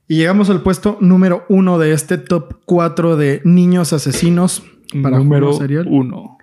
[0.06, 4.62] Y llegamos al puesto número uno de este top 4 de niños asesinos
[5.02, 5.86] para Número serial.
[5.90, 6.38] uno.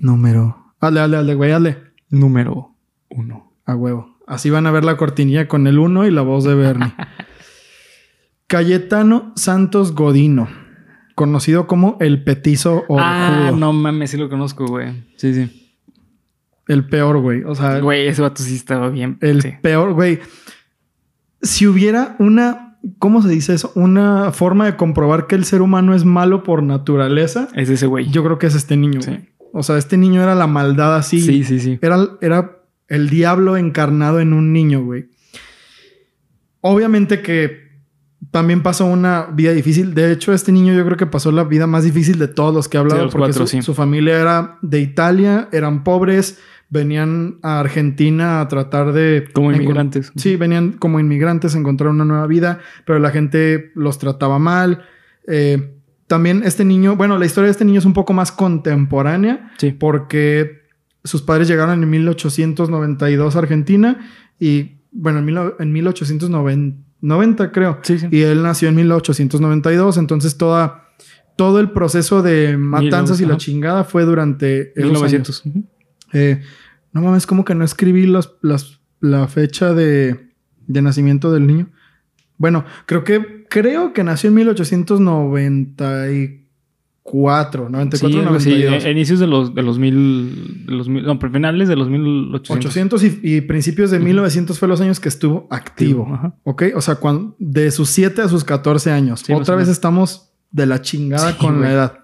[0.00, 0.74] Número.
[0.80, 1.78] Hazle, hazle, hazle, güey, hazle.
[2.08, 2.76] Número
[3.10, 3.52] uno.
[3.66, 4.18] A huevo.
[4.26, 6.94] Así van a ver la cortinilla con el 1 y la voz de Bernie.
[8.46, 10.48] Cayetano Santos Godino,
[11.14, 15.04] conocido como el petizo o Ah, no mames, sí lo conozco, güey.
[15.16, 15.74] Sí, sí.
[16.68, 17.42] El peor, güey.
[17.44, 19.18] O sea, Güey, ese vato sí estaba bien.
[19.20, 19.52] el sí.
[19.62, 20.20] peor, güey.
[21.42, 23.72] Si hubiera una, ¿cómo se dice eso?
[23.74, 28.08] Una forma de comprobar que el ser humano es malo por naturaleza, Es ese güey.
[28.10, 29.10] yo creo que es este niño, Sí.
[29.10, 29.28] güey.
[29.52, 31.20] O sea, este niño era la maldad así.
[31.20, 31.78] Sí, sí, sí.
[31.82, 32.58] Era, era
[32.88, 35.10] el diablo encarnado en un niño, güey.
[36.60, 37.61] Obviamente que
[38.32, 39.94] también pasó una vida difícil.
[39.94, 42.66] De hecho, este niño yo creo que pasó la vida más difícil de todos los
[42.68, 43.02] que he hablado.
[43.04, 43.62] Sí, porque cuatro, su, sí.
[43.62, 49.28] su familia era de Italia, eran pobres, venían a Argentina a tratar de...
[49.32, 50.10] Como inmigrantes.
[50.16, 54.82] Sí, venían como inmigrantes a encontrar una nueva vida, pero la gente los trataba mal.
[55.28, 55.76] Eh,
[56.06, 59.72] también este niño, bueno, la historia de este niño es un poco más contemporánea Sí.
[59.72, 60.62] porque
[61.04, 63.98] sus padres llegaron en 1892 a Argentina
[64.38, 66.82] y, bueno, en, mil- en 1890
[67.52, 67.78] creo.
[67.82, 68.06] Sí, sí.
[68.10, 70.88] Y él nació en 1892, entonces toda,
[71.36, 75.46] todo el proceso de matanzas y la chingada fue durante esos 1900.
[75.46, 75.58] Ujú.
[75.58, 75.64] años.
[76.12, 76.40] Eh,
[76.92, 80.30] no mames, como que no escribí los, las- la fecha de,
[80.66, 81.70] de nacimiento del niño.
[82.38, 86.41] Bueno, creo que creo que nació en 1894,
[87.04, 87.68] 94,
[88.08, 88.50] Sí, algo así.
[88.50, 88.84] 92.
[88.84, 92.48] A- Inicios de los, de los mil, de los mil, no, finales de los 1800.
[92.66, 96.08] 800 y, y principios de 1900 fue los años que estuvo activo.
[96.12, 96.34] Ajá.
[96.44, 96.64] ¿Ok?
[96.76, 99.20] O sea, cuando, de sus 7 a sus 14 años.
[99.26, 101.98] Sí, Otra vez estamos de la chingada Sí, con la edad.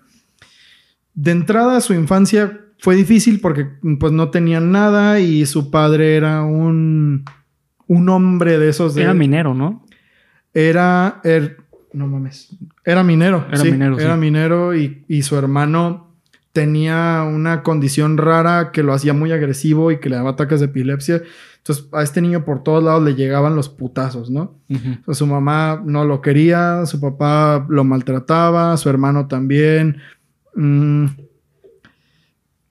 [1.14, 3.66] De entrada, su infancia fue difícil porque
[3.98, 7.24] pues no tenían nada y su padre era un,
[7.86, 9.02] un hombre de esos de...
[9.02, 9.84] Era minero, ¿no?
[10.54, 11.20] Era...
[11.24, 11.56] er-
[11.92, 12.56] no mames.
[12.88, 13.44] Era minero.
[13.48, 14.04] Era sí, minero, sí.
[14.04, 16.16] Era minero y, y su hermano
[16.52, 20.66] tenía una condición rara que lo hacía muy agresivo y que le daba ataques de
[20.66, 21.22] epilepsia.
[21.58, 24.58] Entonces a este niño por todos lados le llegaban los putazos, ¿no?
[25.10, 29.98] Su mamá no lo quería, su papá lo maltrataba, su hermano también.
[30.54, 31.08] Mm,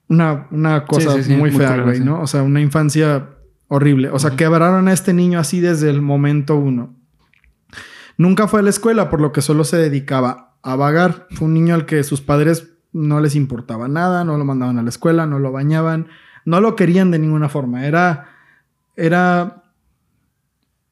[0.09, 1.99] una, una cosa sí, sí, muy muy fea, güey.
[1.99, 2.21] ¿no?
[2.21, 3.29] O sea, una infancia
[3.67, 4.09] horrible.
[4.09, 6.96] O sea, quebraron a este niño así desde el momento uno.
[8.17, 11.27] Nunca fue a la escuela, por lo que solo se dedicaba a vagar.
[11.31, 14.83] Fue un niño al que sus padres no les importaba nada, no lo mandaban a
[14.83, 16.07] la escuela, no lo bañaban,
[16.45, 17.85] no lo querían de ninguna forma.
[17.85, 18.29] Era,
[18.95, 19.63] era,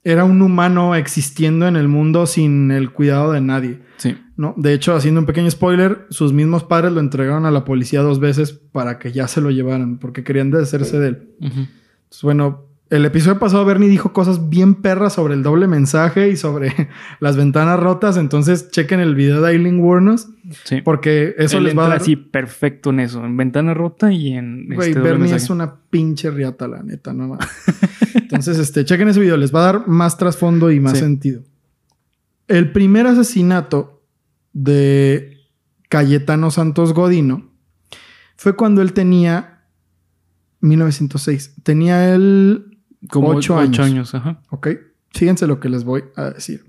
[0.04, 3.82] era un humano existiendo en el mundo sin el cuidado de nadie.
[3.98, 4.18] Sí.
[4.38, 4.54] ¿no?
[4.58, 8.20] De hecho, haciendo un pequeño spoiler, sus mismos padres lo entregaron a la policía dos
[8.20, 11.30] veces para que ya se lo llevaran, porque querían deshacerse de él.
[11.40, 16.38] Entonces, bueno, el episodio pasado Bernie dijo cosas bien perras sobre el doble mensaje y
[16.38, 16.72] sobre
[17.20, 18.16] las ventanas rotas.
[18.18, 20.28] Entonces, chequen el video de Aileen Warnos,
[20.64, 20.82] Sí.
[20.84, 21.98] porque eso Él les va a dar.
[22.02, 25.44] así perfecto en eso, en ventana rota y en Güey, este, doble Bernie mensaje.
[25.44, 27.48] es una pinche riata, la neta, no mames.
[28.14, 31.00] Entonces, este, chequen ese video, les va a dar más trasfondo y más Sí.
[31.00, 31.42] sentido.
[32.48, 34.04] El primer asesinato
[34.54, 35.40] de
[35.90, 37.50] Cayetano Santos Godino
[38.36, 39.64] fue cuando él tenía
[40.62, 41.56] 1906.
[41.64, 42.75] Tenía él
[43.10, 43.80] como ocho ocho, años.
[43.80, 44.16] años.
[44.16, 44.42] ajá.
[44.50, 44.68] ¿Ok?
[45.12, 46.66] Fíjense lo que les voy a decir.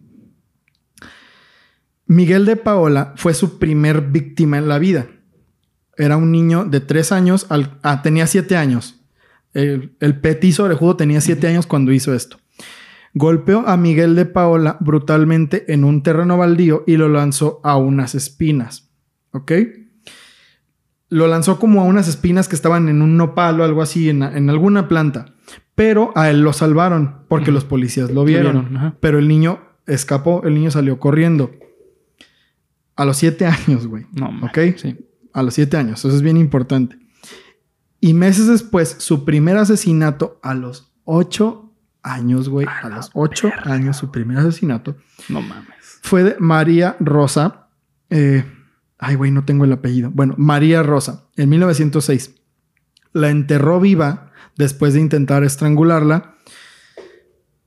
[2.06, 5.08] Miguel de Paola fue su primer víctima en la vida.
[5.96, 9.00] Era un niño de tres años, al- ah, tenía siete años.
[9.54, 12.38] El, el petizo orejudo tenía siete años cuando hizo esto.
[13.14, 18.14] Golpeó a Miguel de Paola brutalmente en un terreno baldío y lo lanzó a unas
[18.14, 18.90] espinas.
[19.32, 19.52] ¿Ok?
[21.08, 24.22] Lo lanzó como a unas espinas que estaban en un nopal o algo así, en,
[24.22, 25.34] en alguna planta.
[25.74, 28.94] Pero a él lo salvaron porque los policías lo vieron.
[29.00, 31.52] Pero el niño escapó, el niño salió corriendo.
[32.96, 34.06] A los siete años, güey.
[34.12, 34.44] No, man.
[34.50, 34.58] Ok.
[34.76, 34.96] Sí.
[35.32, 35.98] A los siete años.
[36.04, 36.98] Eso es bien importante.
[38.00, 42.66] Y meses después, su primer asesinato a los ocho años, güey.
[42.82, 44.96] A los ocho años, su primer asesinato
[45.28, 45.66] No mames.
[46.02, 47.68] fue de María Rosa.
[48.10, 48.44] eh,
[49.06, 50.10] ay, güey, no tengo el apellido.
[50.12, 52.34] Bueno, María Rosa, en 1906.
[53.12, 56.34] La enterró viva después de intentar estrangularla,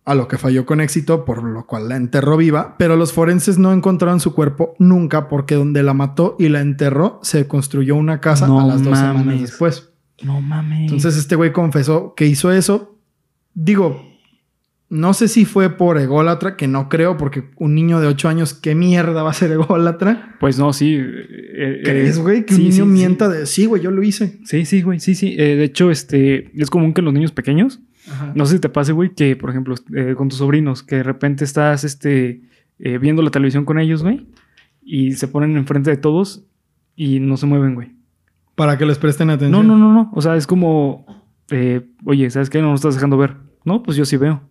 [0.04, 3.58] a lo que falló con éxito, por lo cual la enterró viva, pero los forenses
[3.58, 8.20] no encontraron su cuerpo nunca porque donde la mató y la enterró se construyó una
[8.20, 9.92] casa No a las dos semanas después.
[10.24, 10.82] No mames.
[10.82, 12.98] Entonces este güey confesó que hizo eso.
[13.54, 14.09] Digo,
[14.90, 18.56] no sé si fue por ególatra, que no creo, porque un niño de 8 años,
[18.56, 20.36] ¿qué mierda va a ser ególatra?
[20.40, 20.96] Pues no, sí.
[20.96, 22.44] eh, eh, ¿Crees, güey?
[22.44, 24.40] Que sí, un niño sí, mienta de, sí, güey, yo lo hice.
[24.46, 25.00] Sí, sí, güey.
[25.00, 25.36] Sí, sí.
[25.38, 27.82] Eh, de hecho, este es común que los niños pequeños,
[28.34, 31.04] no sé si te pase, güey, que por ejemplo, eh, con tus sobrinos, que de
[31.04, 32.42] repente estás este,
[32.80, 34.26] viendo la televisión con ellos, güey,
[34.82, 36.48] y se ponen enfrente de todos
[36.96, 37.92] y no se mueven, güey.
[38.56, 39.52] Para que les presten atención.
[39.52, 40.12] No, no, no, no.
[40.16, 41.06] O sea, es como,
[42.04, 42.64] oye, ¿sabes qué?
[42.64, 43.36] No nos estás dejando ver.
[43.64, 44.50] No, pues yo sí veo.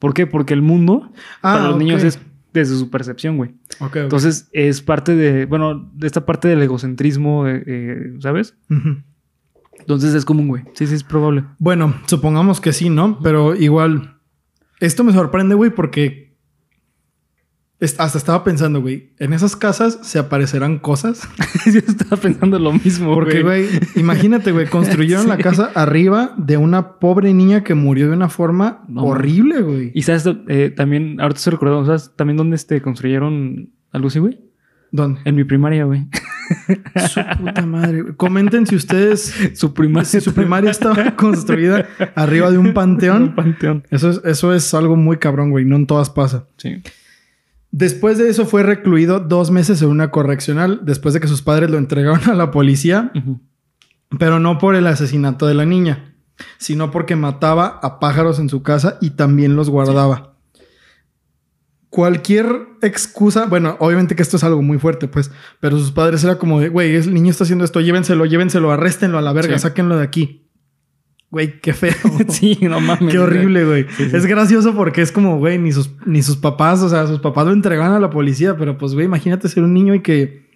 [0.00, 0.26] ¿Por qué?
[0.26, 1.78] Porque el mundo Ah, para los ok.
[1.78, 2.18] niños es
[2.52, 3.50] desde su percepción, güey.
[3.78, 3.96] Ok, ok.
[3.96, 8.56] Entonces es parte de, bueno, de esta parte del egocentrismo, eh, eh, ¿sabes?
[9.78, 10.64] Entonces es común, güey.
[10.74, 11.44] Sí, sí, es probable.
[11.58, 13.18] Bueno, supongamos que sí, ¿no?
[13.22, 14.18] Pero igual,
[14.80, 16.29] esto me sorprende, güey, porque
[17.80, 21.26] hasta estaba pensando, güey, en esas casas se aparecerán cosas.
[21.66, 23.66] Yo estaba pensando lo mismo, Porque, güey,
[23.96, 28.84] imagínate, güey, construyeron la casa arriba de una pobre niña que murió de una forma
[28.88, 29.92] No, horrible, güey.
[29.94, 32.12] Y sabes, eh, también, ahorita se recordado, ¿sabes?
[32.16, 34.38] También dónde este, construyeron algo así, güey.
[34.92, 35.20] ¿Dónde?
[35.24, 36.06] En mi primaria, güey.
[37.08, 38.02] Su puta madre.
[38.02, 38.14] güey.
[38.16, 40.04] Comenten si ustedes, Su primaria.
[40.04, 43.34] si su primaria estaba construida arriba de un Un panteón.
[43.36, 43.84] panteón.
[43.90, 45.64] Eso es, eso es algo muy cabrón, güey.
[45.64, 46.44] No en todas pasa.
[46.56, 46.82] Sí.
[47.72, 51.70] Después de eso fue recluido dos meses en una correccional después de que sus padres
[51.70, 53.12] lo entregaron a la policía,
[54.18, 56.14] pero no por el asesinato de la niña,
[56.58, 60.34] sino porque mataba a pájaros en su casa y también los guardaba.
[61.90, 62.46] Cualquier
[62.82, 66.60] excusa, bueno, obviamente que esto es algo muy fuerte, pues, pero sus padres era como
[66.60, 69.62] de, güey, el niño está haciendo esto, llévenselo, llévenselo, arréstenlo a la verga, Sí.
[69.62, 70.49] sáquenlo de aquí.
[71.30, 71.94] Güey, qué feo.
[72.28, 73.12] Sí, no mames.
[73.12, 73.86] Qué horrible, güey.
[73.96, 74.16] Sí, sí.
[74.16, 77.46] Es gracioso porque es como, güey, ni sus, ni sus papás, o sea, sus papás
[77.46, 80.50] lo entregan a la policía, pero pues, güey, imagínate ser un niño y que,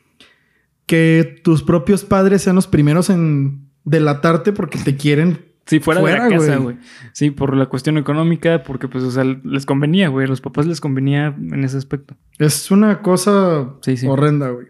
[0.87, 5.45] que tus propios padres sean los primeros en delatarte porque te quieren.
[5.67, 6.77] Sí, fuera, Fuera, de la casa, güey.
[7.13, 10.27] Sí, por la cuestión económica, porque pues, o sea, les convenía, güey.
[10.27, 12.17] Los papás les convenía en ese aspecto.
[12.39, 13.97] Es una cosa sí.
[14.07, 14.67] horrenda, güey.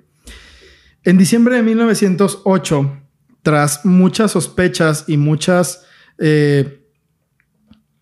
[1.02, 2.92] En diciembre de 1908,
[3.42, 5.83] tras muchas sospechas y muchas
[6.18, 6.86] eh,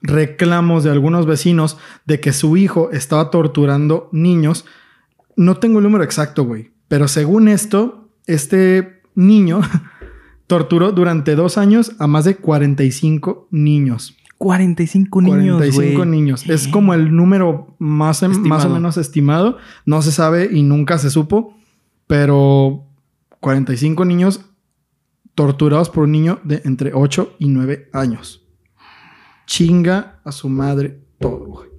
[0.01, 4.65] reclamos de algunos vecinos de que su hijo estaba torturando niños,
[5.37, 9.61] no tengo el número exacto, güey, pero según esto, este niño
[10.53, 14.19] Torturó durante dos años a más de 45 niños.
[14.37, 16.09] 45 niños, 45 güey.
[16.11, 16.47] niños.
[16.47, 19.57] Es como el número más, em- más o menos estimado.
[19.87, 21.57] No se sabe y nunca se supo.
[22.07, 22.85] Pero
[23.41, 24.45] 45 niños
[25.35, 28.47] torturados por un niño de entre 8 y 9 años.
[29.47, 31.71] Chinga a su madre todo, güey.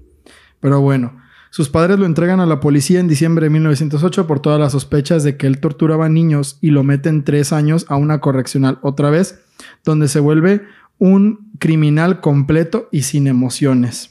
[0.60, 1.18] Pero bueno,
[1.49, 5.24] sus padres lo entregan a la policía en diciembre de 1908 por todas las sospechas
[5.24, 9.43] de que él torturaba niños y lo meten tres años a una correccional otra vez,
[9.84, 10.64] donde se vuelve
[10.97, 14.10] un criminal completo y sin emociones.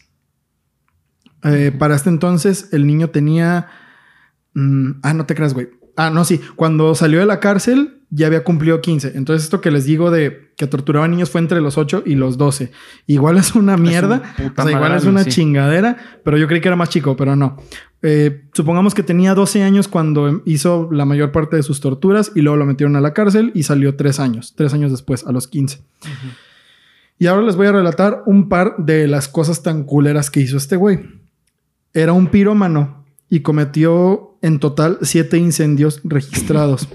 [1.43, 3.67] Eh, para este entonces, el niño tenía.
[4.55, 5.69] mm, ah, no te creas, güey.
[5.97, 6.41] Ah, no, sí.
[6.57, 9.13] Cuando salió de la cárcel, ya había cumplido 15.
[9.15, 12.37] Entonces, esto que les digo de que torturaba niños fue entre los 8 y los
[12.37, 12.71] 12.
[13.07, 14.23] Igual es una mierda.
[14.39, 15.31] un o sea, igual es una sí.
[15.31, 17.57] chingadera, pero yo creí que era más chico, pero no.
[18.03, 22.43] Eh, supongamos que tenía 12 años cuando hizo la mayor parte de sus torturas y
[22.43, 24.55] luego lo metieron a la cárcel y salió 3 años.
[24.57, 25.83] 3 años después, a los 15.
[27.19, 30.57] Y ahora les voy a relatar un par de las cosas tan culeras que hizo
[30.57, 31.01] este güey.
[31.95, 36.89] Era un pirómano y cometió en total siete incendios registrados.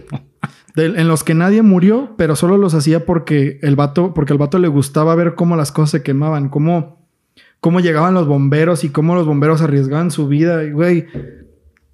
[0.75, 4.37] de- en los que nadie murió, pero solo los hacía porque el vato, porque al
[4.39, 7.07] vato le gustaba ver cómo las cosas se quemaban, cómo,
[7.59, 10.63] cómo llegaban los bomberos y cómo los bomberos arriesgaban su vida.
[10.65, 11.07] Y güey,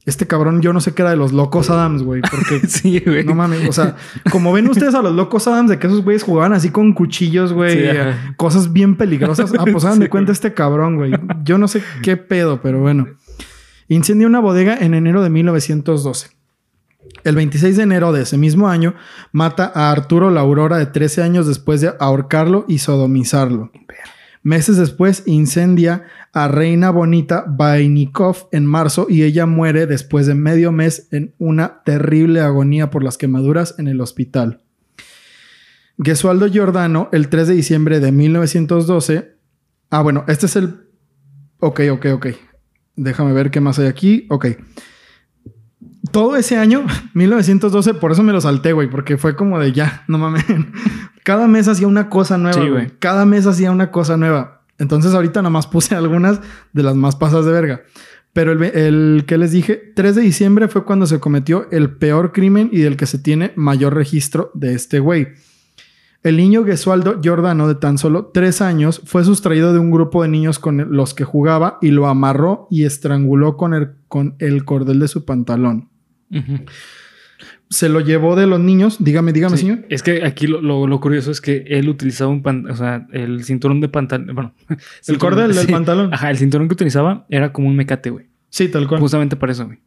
[0.05, 3.23] este cabrón, yo no sé qué era de los locos Adams, güey, porque Sí, güey.
[3.23, 3.95] no mames, o sea,
[4.29, 7.53] como ven ustedes a los locos Adams de que esos güeyes jugaban así con cuchillos,
[7.53, 9.53] güey, Sí, eh, cosas bien peligrosas.
[9.57, 11.13] Ah, pues hagan de cuenta este cabrón, güey.
[11.45, 13.07] Yo no sé qué pedo, pero bueno.
[13.87, 16.29] Incendió una bodega en enero de 1912.
[17.23, 18.95] El 26 de enero de ese mismo año
[19.31, 23.71] mata a Arturo La Aurora de 13 años después de ahorcarlo y sodomizarlo.
[24.41, 26.03] Meses después incendia
[26.33, 31.81] a Reina Bonita Vainikov en marzo y ella muere después de medio mes en una
[31.83, 34.61] terrible agonía por las quemaduras en el hospital.
[36.03, 39.35] Gesualdo Giordano, el 3 de diciembre de 1912.
[39.91, 40.87] Ah, bueno, este es el.
[41.59, 42.27] Ok, ok, ok.
[42.95, 44.25] Déjame ver qué más hay aquí.
[44.29, 44.47] Ok.
[46.11, 50.03] Todo ese año, 1912, por eso me lo salté, güey, porque fue como de ya,
[50.07, 50.45] no mames.
[51.23, 52.91] Cada mes hacía una cosa nueva, Sí, güey.
[52.99, 54.61] Cada mes hacía una cosa nueva.
[54.77, 56.41] Entonces, ahorita nada más puse algunas
[56.73, 57.81] de las más pasadas de verga.
[58.33, 62.67] Pero el que les dije, 3 de diciembre fue cuando se cometió el peor crimen
[62.71, 65.27] y del que se tiene mayor registro de este güey.
[66.23, 70.29] El niño Gesualdo Giordano, de tan solo tres años, fue sustraído de un grupo de
[70.29, 74.99] niños con los que jugaba y lo amarró y estranguló con el, con el cordel
[74.99, 75.89] de su pantalón.
[77.69, 78.97] Se lo llevó de los niños.
[79.03, 79.63] Dígame, dígame, Sí.
[79.63, 79.85] señor.
[79.89, 83.07] Es que aquí lo, lo- lo curioso es que él utilizaba un pan, o sea,
[83.11, 85.71] el cinturón de pantalón, bueno, El cinturón- cordel del sí.
[85.71, 86.13] pantalón.
[86.13, 88.27] Ajá, el cinturón que utilizaba era como un mecate, güey.
[88.49, 89.01] Sí, tal cual.
[89.01, 89.79] Justamente para eso, güey.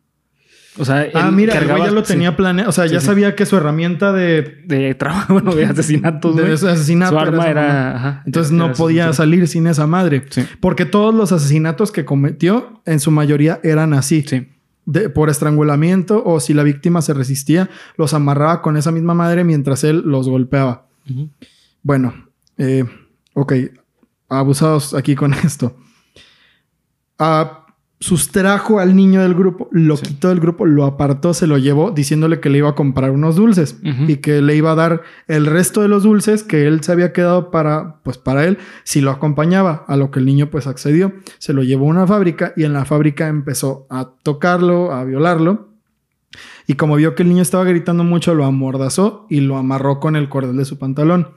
[0.79, 2.69] O sea, ah, mira, el cargaba- ya lo sí, tenía planeado.
[2.69, 3.07] O sea, Sí, ya sí.
[3.07, 7.47] sabía que su herramienta de, de trabajo, bueno, de asesinatos, de ese asesinato Su arma
[7.49, 10.25] era, ajá, Entonces era no podía salir sin esa madre.
[10.61, 14.23] Porque todos los asesinatos que cometió, en su mayoría, eran así.
[14.29, 14.49] Sí.
[14.89, 19.43] de- por estrangulamiento o si la víctima se resistía, los amarraba con esa misma madre
[19.43, 20.87] mientras él los golpeaba.
[21.83, 22.15] Bueno,
[22.59, 22.85] eh,
[23.35, 23.53] ok,
[24.29, 25.77] abusados aquí con esto.
[27.19, 27.66] Ah,
[27.99, 30.07] sustrajo al niño del grupo, lo Sí.
[30.07, 33.37] quitó del grupo, lo apartó, se lo llevó diciéndole que le iba a comprar unos
[33.37, 36.93] dulces y que le iba a dar el resto de los dulces que él se
[36.93, 40.67] había quedado para, pues para él, si lo acompañaba, a lo que el niño pues
[40.67, 41.15] accedió.
[41.39, 45.69] Se lo llevó a una fábrica y en la fábrica empezó a tocarlo, a violarlo.
[46.67, 50.17] Y como vio que el niño estaba gritando mucho, lo amordazó y lo amarró con
[50.17, 51.29] el cordel de su pantalón.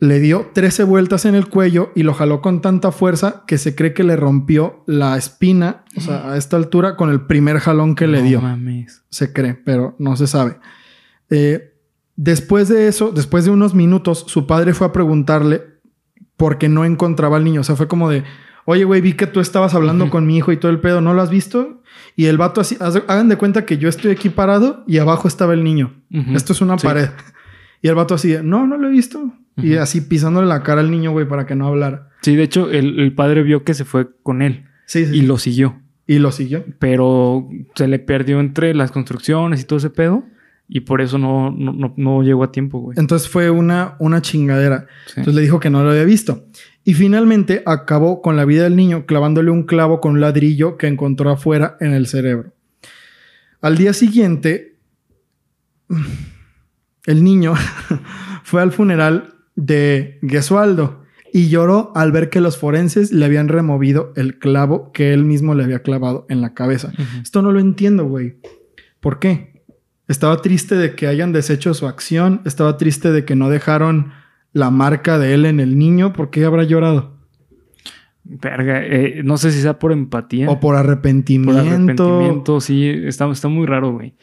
[0.00, 3.74] Le dio 13 vueltas en el cuello y lo jaló con tanta fuerza que se
[3.74, 7.94] cree que le rompió la espina, o sea, a esta altura, con el primer jalón
[7.94, 9.02] que le No dio mames.
[9.10, 10.56] se cree, pero no se sabe.
[11.28, 11.74] Eh,
[12.16, 15.64] después de eso, después de unos minutos, su padre fue a preguntarle
[16.36, 17.60] por qué no encontraba al niño.
[17.60, 18.24] O sea, fue como de,
[18.64, 21.12] oye, güey, vi que tú estabas hablando con mi hijo y todo el pedo, ¿no
[21.12, 21.82] lo has visto?
[22.16, 25.52] Y el vato así, hagan de cuenta que yo estoy aquí parado y abajo estaba
[25.52, 25.92] el niño.
[26.34, 26.86] Esto es una Sí.
[26.86, 27.10] pared.
[27.82, 29.32] Y el vato así, no, no lo he visto.
[29.56, 32.08] Y así pisándole la cara al niño, güey, para que no hablara.
[32.22, 35.16] Sí, de hecho, el, el padre vio que se fue con él Sí, sí.
[35.18, 35.80] y lo siguió.
[36.06, 36.64] y lo siguió.
[36.78, 40.24] Pero se le perdió entre las construcciones y todo ese pedo.
[40.72, 42.98] Y por eso no, no, no, no llegó a tiempo, güey.
[42.98, 44.86] Entonces fue una, una chingadera.
[45.06, 45.14] Sí.
[45.16, 46.46] Entonces le dijo que no lo había visto.
[46.84, 50.86] Y finalmente acabó con la vida del niño clavándole un clavo con un ladrillo que
[50.86, 52.54] encontró afuera en el cerebro.
[53.60, 54.76] Al día siguiente,
[57.06, 57.54] el niño
[58.44, 61.02] fue al funeral de Gesualdo
[61.32, 65.54] y lloró al ver que los forenses le habían removido el clavo que él mismo
[65.54, 66.92] le había clavado en la cabeza.
[67.22, 68.36] Esto no lo entiendo, güey.
[69.00, 69.62] ¿Por qué?
[70.08, 72.40] Estaba triste de que hayan deshecho su acción.
[72.44, 74.12] Estaba triste de que no dejaron
[74.52, 76.12] la marca de él en el niño.
[76.12, 77.16] ¿Por qué habrá llorado?
[78.24, 80.50] Verga, eh, no sé si sea por empatía.
[80.50, 81.62] O por arrepentimiento.
[81.62, 84.14] Por arrepentimiento, sí, está, está muy raro, güey.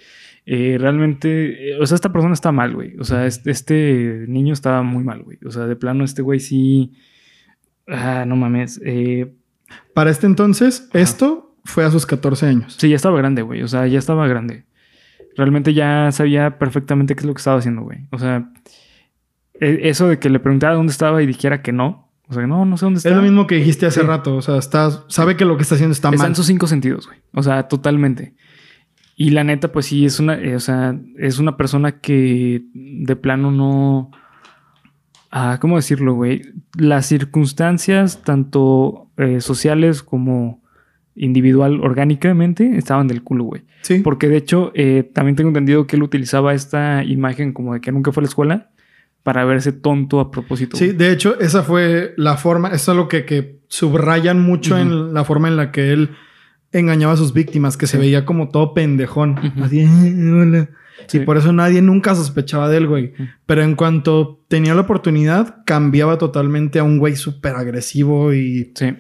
[0.50, 2.96] Eh, realmente, eh, o sea, esta persona está mal, güey.
[3.00, 5.38] O sea, este, este niño estaba muy mal, güey.
[5.46, 6.94] O sea, de plano, este güey sí.
[7.86, 8.80] Ah, no mames.
[8.86, 9.34] Eh,
[9.94, 12.76] Para este entonces, esto fue a sus 14 años.
[12.80, 13.62] sí, ya estaba grande, güey.
[13.62, 14.64] O sea, ya estaba grande.
[15.36, 18.08] Realmente ya sabía perfectamente qué es lo que estaba haciendo, güey.
[18.12, 18.50] O sea,
[19.60, 22.10] e- eso de que le preguntara dónde estaba y dijera que no.
[22.30, 23.10] O sea, no, no sé dónde está.
[23.10, 24.06] Es lo mismo que dijiste hace Sí.
[24.08, 24.36] rato.
[24.36, 26.28] O sea, está, sabe que lo que está haciendo está, Está mal.
[26.32, 27.20] en sus cinco sentidos, güey.
[27.34, 28.34] O sea, totalmente.
[29.20, 33.16] Y la neta, pues sí, es una, eh, o sea, es una persona que de
[33.16, 34.12] plano no.
[35.32, 36.44] Ah, ¿cómo decirlo, güey?
[36.78, 40.62] Las circunstancias, tanto eh, sociales como
[41.16, 43.64] individual, orgánicamente, estaban del culo, güey.
[43.82, 44.02] Sí.
[44.04, 47.92] Porque de hecho, eh, también tengo entendido que él utilizaba esta imagen como de que
[47.92, 48.70] nunca fue a la escuela
[49.24, 50.78] para verse tonto a propósito.
[50.78, 55.16] Sí, de hecho, esa fue la forma, eso es lo que, que subrayan mucho en
[55.16, 56.12] la forma en la que él
[56.72, 59.38] engañaba a sus víctimas, que se veía como todo pendejón.
[59.62, 60.70] Así, "Eh, hola".
[61.08, 61.20] Sí.
[61.20, 63.14] Y por eso nadie nunca sospechaba de él, güey.
[63.46, 68.72] Pero en cuanto tenía la oportunidad, cambiaba totalmente a un güey súper agresivo y...
[68.76, 68.96] Sí.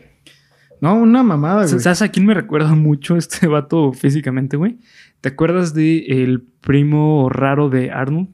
[0.80, 1.80] No, una mamada, güey.
[1.80, 4.78] ¿Sabes a quién me recuerda mucho este vato físicamente, güey?
[5.22, 8.30] ¿Te acuerdas de el primo raro de Arnold?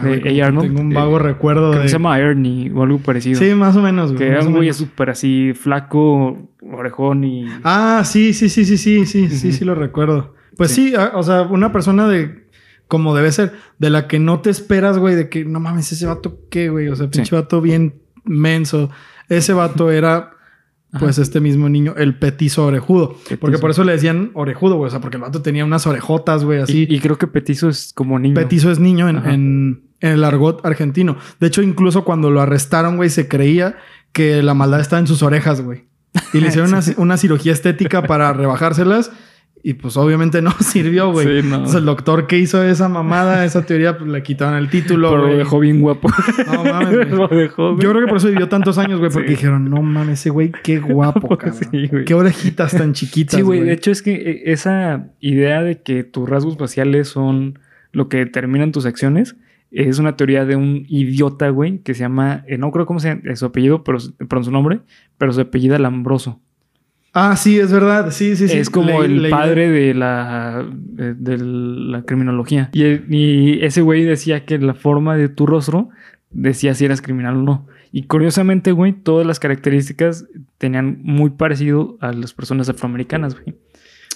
[0.00, 0.46] Ay, de A.
[0.46, 1.82] Arnold, Tengo un eh, vago recuerdo Creo de...
[1.84, 3.38] que se llama Ernie o algo parecido.
[3.38, 4.18] Sí, más o menos, güey.
[4.18, 7.46] que era un güey súper así flaco, orejón y...
[7.62, 9.56] Ah, sí, sí, sí, sí, sí, sí, sí, Ujú.
[9.56, 10.34] sí lo recuerdo.
[10.56, 10.90] Pues Sí.
[10.90, 12.44] sí, o sea, una persona de
[12.86, 16.06] como debe ser, de la que no te esperas, güey, de que no mames, ese
[16.06, 17.34] vato qué, güey, o sea, pinche Sí.
[17.34, 18.90] vato bien menso.
[19.28, 20.33] Ese vato era
[20.98, 24.90] pues este mismo niño, el petizo orejudo, porque por eso le decían orejudo, güey, o
[24.90, 26.86] sea, porque el vato tenía unas orejotas, güey, así.
[26.88, 28.34] Y, y creo que Petizo es como niño.
[28.34, 31.16] Petizo es niño en, en- en el argot argentino.
[31.40, 33.76] De hecho, incluso cuando lo arrestaron, güey, se creía
[34.12, 35.84] que la maldad estaba en sus orejas, güey.
[36.32, 39.10] Y le hicieron una, una cirugía estética para rebajárselas.
[39.66, 41.40] Y pues obviamente no sirvió, güey.
[41.40, 41.54] Sí, no.
[41.56, 45.26] Entonces, el doctor que hizo esa mamada, esa teoría, pues le quitaron el título, Pero
[45.26, 46.10] lo dejó bien guapo.
[46.52, 47.78] No mames, lo dejó.
[47.80, 49.34] Yo creo que por eso vivió tantos años, güey, porque Sí.
[49.36, 51.58] dijeron, no mames, ese güey, qué guapo, cabrón.
[51.70, 52.04] Sí, güey.
[52.04, 53.60] Qué orejitas tan chiquitas, Sí, güey.
[53.60, 57.58] De hecho, es que eh, esa idea de que tus rasgos faciales son
[57.90, 59.34] lo que determinan tus acciones
[59.70, 63.18] es una teoría de un idiota, güey, que se llama, eh, no creo cómo se
[63.34, 63.98] su apellido, pero,
[64.28, 64.80] perdón, su nombre,
[65.16, 66.40] pero su apellido Lambroso.
[67.14, 68.10] Ah, sí, es verdad.
[68.10, 68.58] Sí, sí, sí.
[68.58, 72.70] es como el padre de la, de, de la criminología.
[72.72, 75.90] Y, y ese güey decía que la forma de tu rostro
[76.30, 77.66] decía si eras criminal o no.
[77.92, 80.26] Y curiosamente, güey, todas las características
[80.58, 83.56] tenían muy parecido a las personas afroamericanas, güey.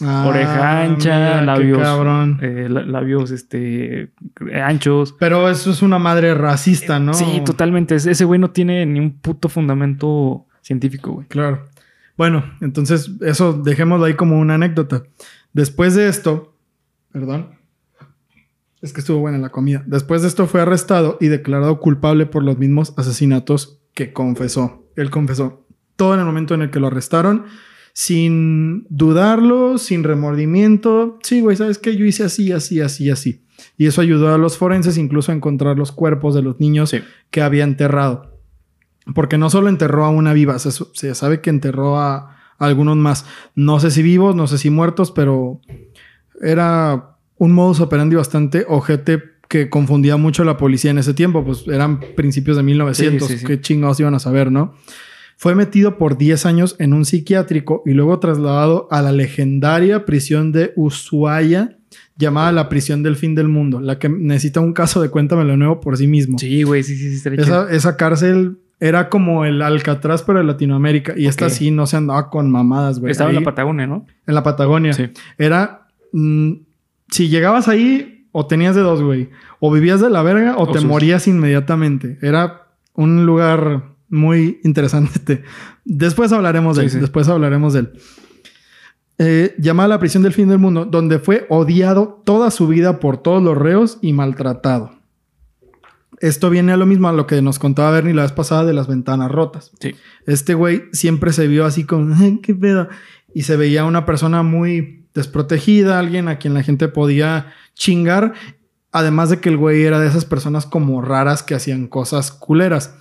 [0.01, 2.39] Ah, Oreja ancha, mira, labios, cabrón.
[2.43, 4.11] eh, la- labios este,
[4.63, 5.15] anchos.
[5.19, 7.15] Pero eso es una madre racista, ¿no?
[7.15, 7.95] Sí, totalmente.
[7.97, 11.27] Ese güey no tiene ni un puto fundamento científico, güey.
[11.29, 11.65] Claro.
[12.19, 15.05] Bueno, entonces eso dejémoslo ahí como una anécdota.
[15.55, 16.55] Después de esto,
[17.13, 17.51] perdón,
[18.83, 19.83] es que estuvo buena la comida.
[19.87, 24.85] Después de esto fue arrestado y declarado culpable por los mismos asesinatos que confesó.
[24.97, 25.65] Él confesó
[25.97, 27.45] todo en el momento en el que lo arrestaron,
[27.93, 31.19] sin dudarlo, sin remordimiento.
[31.23, 31.97] Sí, güey, ¿sabes qué?
[31.97, 33.45] Yo hice así, así, así, así.
[33.77, 37.01] Y eso ayudó a los forenses incluso a encontrar los cuerpos de los niños Sí.
[37.31, 38.38] que había enterrado.
[39.15, 42.17] Porque no solo enterró a una viva, se, sabe que enterró a,
[42.59, 43.25] a algunos más.
[43.55, 45.61] No sé si vivos, no sé si muertos, pero
[46.41, 51.45] era un modus operandi bastante ojete que confundía mucho a la policía en ese tiempo.
[51.45, 53.27] Pues eran principios de 1900.
[53.27, 53.47] Sí, sí, sí.
[53.47, 54.75] Qué chingados iban a saber, ¿no?
[55.37, 60.51] Fue metido por 10 años en un psiquiátrico y luego trasladado a la legendaria prisión
[60.51, 61.79] de Ushuaia,
[62.17, 65.79] llamada la prisión del fin del mundo, la que necesita un caso de cuéntamelo nuevo
[65.79, 66.39] por sí mismo.
[66.41, 67.29] Sí, güey, sí, sí, sí.
[67.71, 71.15] esa cárcel era como el Alcatraz, pero de Latinoamérica.
[71.17, 71.53] Y esta Ok.
[71.53, 73.11] sí no se andaba con mamadas, güey.
[73.13, 74.07] Estaba en la Patagonia, ¿no?
[74.27, 74.93] en la Patagonia.
[74.93, 75.11] Sí.
[75.39, 75.89] Era.
[76.13, 76.53] mm,
[77.11, 79.31] si llegabas ahí, o tenías de dos, güey.
[79.61, 82.19] O vivías de la verga o, O te sus- morías inmediatamente.
[82.23, 85.43] Era un lugar muy interesante.
[85.85, 86.91] Después hablaremos de él.
[86.91, 86.99] sí.
[86.99, 87.93] Después hablaremos de él.
[89.21, 93.17] Eh, llamada la prisión del fin del mundo, donde fue odiado toda su vida por
[93.19, 94.93] todos los reos y maltratado.
[96.21, 98.73] Esto viene a lo mismo a lo que nos contaba Bernie la vez pasada de
[98.73, 99.71] las ventanas rotas.
[99.81, 99.95] Sí.
[100.27, 102.89] Este güey siempre se vio así "Ay, ¿qué pedo?
[103.35, 108.35] Y se veía una persona muy desprotegida, alguien a quien la gente podía chingar.
[108.91, 112.95] Además de que el güey era de esas personas como raras que hacían cosas culeras.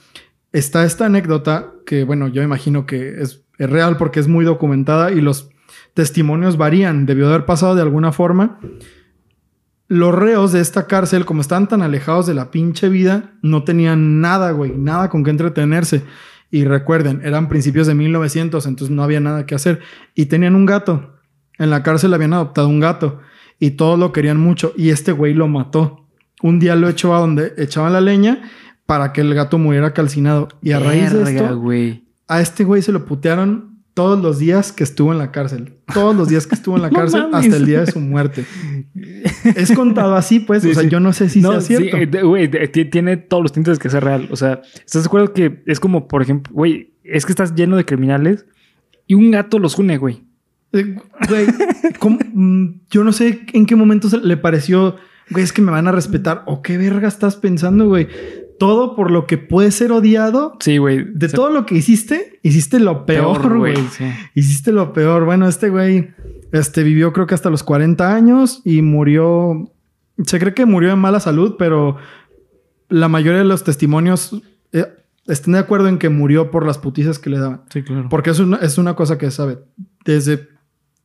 [0.51, 5.11] Está esta anécdota que, bueno, yo imagino que es, es real porque es muy documentada
[5.11, 5.49] y los
[5.93, 7.05] testimonios varían.
[7.05, 8.59] Debió de haber pasado de alguna forma.
[9.88, 14.20] Los reos de esta cárcel, como estaban tan alejados de la pinche vida, no tenían
[14.20, 16.04] nada, güey, nada con qué entretenerse.
[16.52, 19.80] Y recuerden, eran principios de 1900, entonces no había nada que hacer.
[20.16, 21.16] Y tenían un gato.
[21.58, 23.20] En la cárcel habían adoptado un gato.
[23.60, 24.74] Y todos lo querían mucho.
[24.78, 26.08] Y este güey lo mató.
[26.42, 28.44] Un día lo echó a donde echaban la leña
[28.86, 30.48] para que el gato muriera calcinado.
[30.62, 31.62] Y a raíz de esto,
[32.28, 35.74] a este güey se lo putearon todos los días que estuvo en la cárcel.
[35.91, 38.45] Todos los días que estuvo en la cárcel hasta el día de su muerte.
[39.56, 40.62] Es contado así, pues.
[40.62, 40.89] Sí, o sea, sí.
[40.89, 41.98] yo no sé si no, sea cierto.
[41.98, 42.48] sí, eh, güey,
[42.91, 44.28] tiene todos los tintes que sea real.
[44.30, 47.76] O sea, ¿estás de acuerdo que es como, por ejemplo, güey, es que estás lleno
[47.76, 48.45] de criminales
[49.08, 50.22] y un gato los une, güey?
[50.74, 50.95] Eh,
[51.28, 51.48] Güey,
[51.98, 52.20] ¿cómo?
[52.36, 54.98] Mm, yo no sé en qué momento se le pareció,
[55.32, 56.43] güey, es que me van a respetar.
[56.45, 58.08] ¿O qué verga estás pensando, güey?
[58.60, 60.58] Todo por lo que puede ser odiado.
[60.60, 61.05] Sí, güey.
[61.14, 63.76] De todo lo que hiciste, hiciste lo peor, güey.
[63.91, 64.05] sí.
[64.34, 65.26] Hiciste lo peor.
[65.26, 66.10] Bueno, este güey
[66.51, 69.72] este, vivió creo que hasta los 40 años y murió.
[70.26, 71.97] Se cree que murió de mala salud, pero
[72.89, 74.41] la mayoría de los testimonios
[74.72, 74.88] eh,
[75.28, 77.62] están de acuerdo en que murió por las putizas que le daban.
[77.70, 78.08] Sí, claro.
[78.10, 79.60] Porque es una, es una cosa que sabe.
[80.05, 80.47] Desde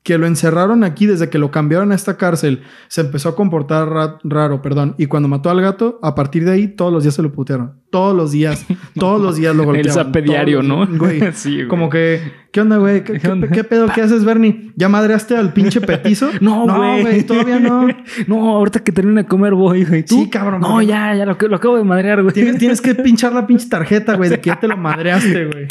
[0.03, 3.89] que lo encerraron aquí, desde que lo cambiaron a esta cárcel, se empezó a comportar
[3.89, 4.97] ra- raro, perdón.
[4.99, 7.75] Y cuando mató al gato, a partir de ahí, todos los días se lo putearon.
[7.91, 8.67] Todos los días.
[8.99, 9.93] Todos los días lo El golpeaban.
[10.07, 10.99] zape todos diario, los ¿no?
[10.99, 11.21] Güey.
[11.35, 11.69] sí, güey.
[11.69, 13.05] Como que, ¿qué onda, güey?
[13.05, 13.49] ¿Qué, ¿Qué qué- onda?
[13.49, 13.87] qué pedo?
[13.95, 14.73] ¿Qué haces, Bernie?
[14.75, 16.31] ¿Ya madreaste al pinche petizo?
[16.41, 17.23] No, güey.
[17.23, 17.87] todavía no.
[18.27, 20.05] No, ahorita que termine de comer voy, güey.
[20.05, 20.17] ¿Tú?
[20.25, 22.35] Sí, cabrón, No, ya, ya lo, lo acabo de madrear, güey.
[22.35, 25.69] Tienes, tienes que pinchar la pinche tarjeta, güey, de que ya te lo madreaste, güey.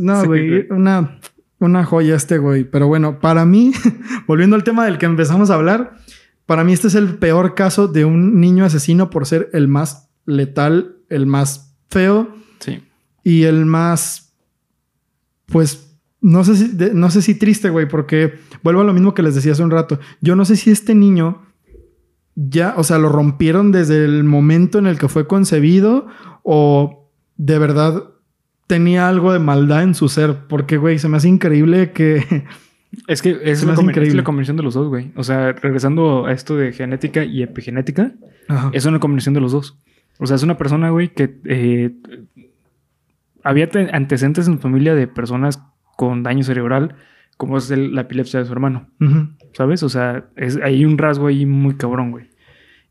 [0.00, 0.66] No, Sí, güey.
[0.70, 1.18] una,
[1.60, 2.64] una joya este, güey.
[2.64, 3.72] Pero bueno, para mí,
[4.26, 5.96] volviendo al tema del que empezamos a hablar,
[6.46, 10.10] para mí este es el peor caso de un niño asesino por ser el más
[10.26, 12.82] letal, el más feo Sí.
[13.24, 14.34] y el más,
[15.46, 19.14] pues, no sé si, de- no sé si triste, güey, porque vuelvo a lo mismo
[19.14, 19.98] que les decía hace un rato.
[20.20, 21.42] Yo no sé si este niño
[22.34, 26.06] ya, o sea, lo rompieron desde el momento en el que fue concebido
[26.42, 28.04] o de verdad
[28.70, 32.44] tenía algo de maldad en su ser, porque, güey, se me hace increíble que...
[33.06, 34.16] Es que es la, es increíble.
[34.16, 35.12] la combinación de los dos, güey.
[35.14, 38.12] O sea, regresando a esto de genética y epigenética,
[38.48, 38.70] Ajá.
[38.72, 39.78] es una combinación de los dos.
[40.18, 41.92] O sea, es una persona, güey, que eh,
[43.44, 45.62] había te- antecedentes en su familia de personas
[45.96, 46.96] con daño cerebral,
[47.36, 48.88] como es el- la epilepsia de su hermano.
[49.52, 49.82] ¿sabes?
[49.84, 52.26] O sea, es, hay un rasgo ahí muy cabrón, güey.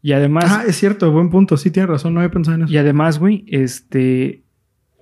[0.01, 1.57] Y además, Ah, es cierto, buen punto.
[1.57, 2.73] Sí, tienes razón, no había pensado en eso.
[2.73, 4.43] y además, güey, este,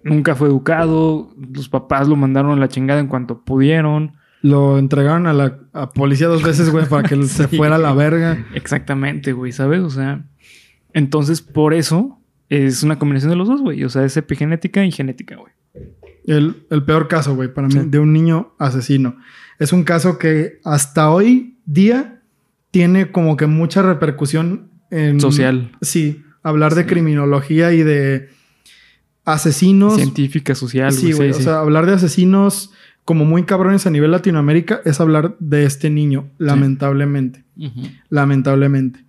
[0.08, 4.14] nunca fue educado, los papás lo mandaron a la chingada en cuanto pudieron.
[4.42, 7.94] Lo entregaron a la a policía dos veces, güey, para que se fuera a la
[7.94, 8.46] verga.
[8.54, 9.82] Exactamente, güey, ¿sabes?
[9.82, 10.26] O sea,
[10.94, 13.84] entonces por eso es una combinación de los dos, güey.
[13.84, 15.54] O sea, es epigenética y genética, güey.
[16.26, 17.82] El, el peor caso, güey, para mí, Sí.
[17.88, 19.18] de un niño asesino.
[19.60, 22.22] Es un caso que hasta hoy día
[22.72, 25.20] tiene como que mucha repercusión en...
[25.20, 25.72] Social.
[25.82, 28.30] Sí, hablar de criminología y de
[29.28, 29.96] asesinos.
[29.96, 31.34] Científica, social, Sí, güey.
[31.34, 32.72] sí, o sea, hablar de asesinos
[33.06, 37.44] como muy cabrones a nivel Latinoamérica es hablar de este niño, lamentablemente.
[38.10, 39.06] Lamentablemente.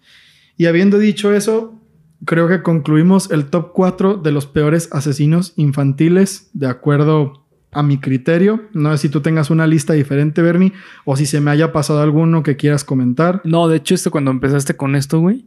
[0.57, 1.81] Y habiendo dicho eso,
[2.25, 7.99] creo que concluimos el top 4 de los peores asesinos infantiles, de acuerdo a mi
[7.99, 8.63] criterio.
[8.73, 10.73] No sé si tú tengas una lista diferente, Bernie,
[11.05, 13.41] o si se me haya pasado alguno que quieras comentar.
[13.45, 15.47] No, de hecho, esto cuando empezaste con esto, güey,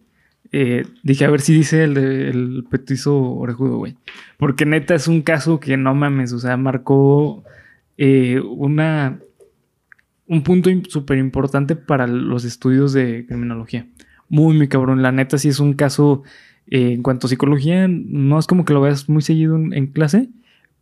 [0.51, 3.95] eh, dije a ver si dice el del petizo orejudo, güey.
[4.37, 7.43] Porque neta es un caso que no mames, o sea, marcó
[7.97, 9.19] eh, una
[10.27, 13.87] un punto súper importante para los estudios de criminología.
[14.29, 15.01] Muy, muy cabrón.
[15.01, 16.23] La neta sí es un caso
[16.67, 19.87] eh, en cuanto a psicología, no es como que lo veas muy seguido en, en
[19.87, 20.29] clase,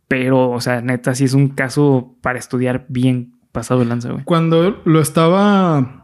[0.06, 4.24] pero, o sea, neta sí es un caso para estudiar bien pasado de lanza, güey.
[4.24, 5.99] Cuando lo estaba...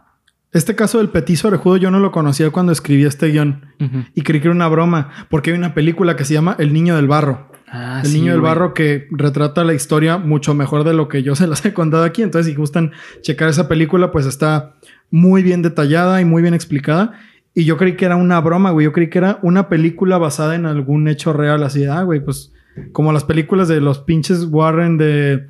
[0.53, 3.66] Este caso del petizo orejudo yo no lo conocía cuando escribí este guion.
[4.14, 6.97] Y creí que era una broma, porque hay una película que se llama El Niño
[6.97, 7.49] del Barro.
[7.68, 11.24] Ah, el sí, niño del barro que retrata la historia mucho mejor de lo que
[11.24, 12.22] yo se las he contado aquí.
[12.22, 12.92] Entonces, si gustan
[13.22, 14.74] checar esa película, pues está
[15.11, 17.12] muy bien detallada y muy bien explicada.
[17.55, 18.84] Y yo creí que era una broma, güey.
[18.84, 21.62] Yo creí que era una película basada en algún hecho real.
[21.62, 22.53] Así, ah, güey, pues
[22.92, 25.49] como las películas de los pinches Warren de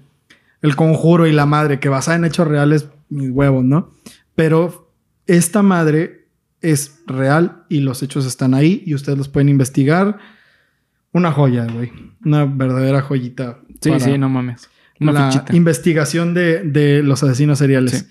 [0.62, 3.90] El Conjuro y la Madre, que basada en hechos reales, mis huevos, ¿no?
[4.36, 4.85] Pero
[5.26, 6.28] esta madre
[6.60, 10.18] es real y los hechos están ahí y ustedes los pueden investigar.
[11.12, 11.92] Una joya, güey.
[12.24, 13.58] Una verdadera joyita.
[13.80, 14.68] Sí, sí, no mames.
[15.00, 15.56] Una la fichita.
[15.56, 17.92] investigación de, de los asesinos seriales.
[17.92, 18.06] Sí.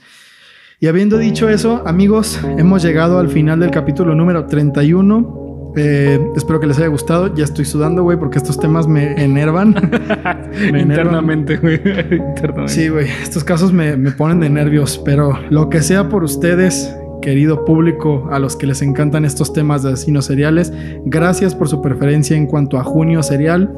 [0.80, 5.74] Y habiendo dicho eso, amigos, hemos llegado al final del capítulo número 31.
[5.78, 7.34] Eh, espero que les haya gustado.
[7.34, 9.74] Ya estoy sudando, güey, porque estos temas me enervan.
[10.52, 10.90] me enervan.
[10.90, 11.76] Internamente, güey.
[12.12, 12.74] Internamente.
[12.74, 16.94] Sí, güey, estos casos me, me ponen de nervios, pero lo que sea por ustedes,
[17.22, 20.72] querido público a los que les encantan estos temas de asesinos seriales.
[21.06, 23.74] Gracias por su preferencia en cuanto a Junio Serial.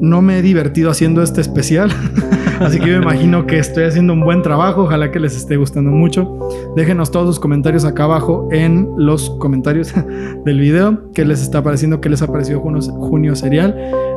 [0.00, 1.90] No me he divertido haciendo este especial,
[2.60, 4.82] así que me imagino que estoy haciendo un buen trabajo.
[4.82, 6.38] Ojalá que les esté gustando mucho.
[6.74, 9.94] Déjenos todos sus comentarios acá abajo en los comentarios
[10.44, 11.12] del video.
[11.14, 12.00] ¿Qué les está pareciendo?
[12.00, 13.34] ¿Qué les ha parecido Junio, Junio?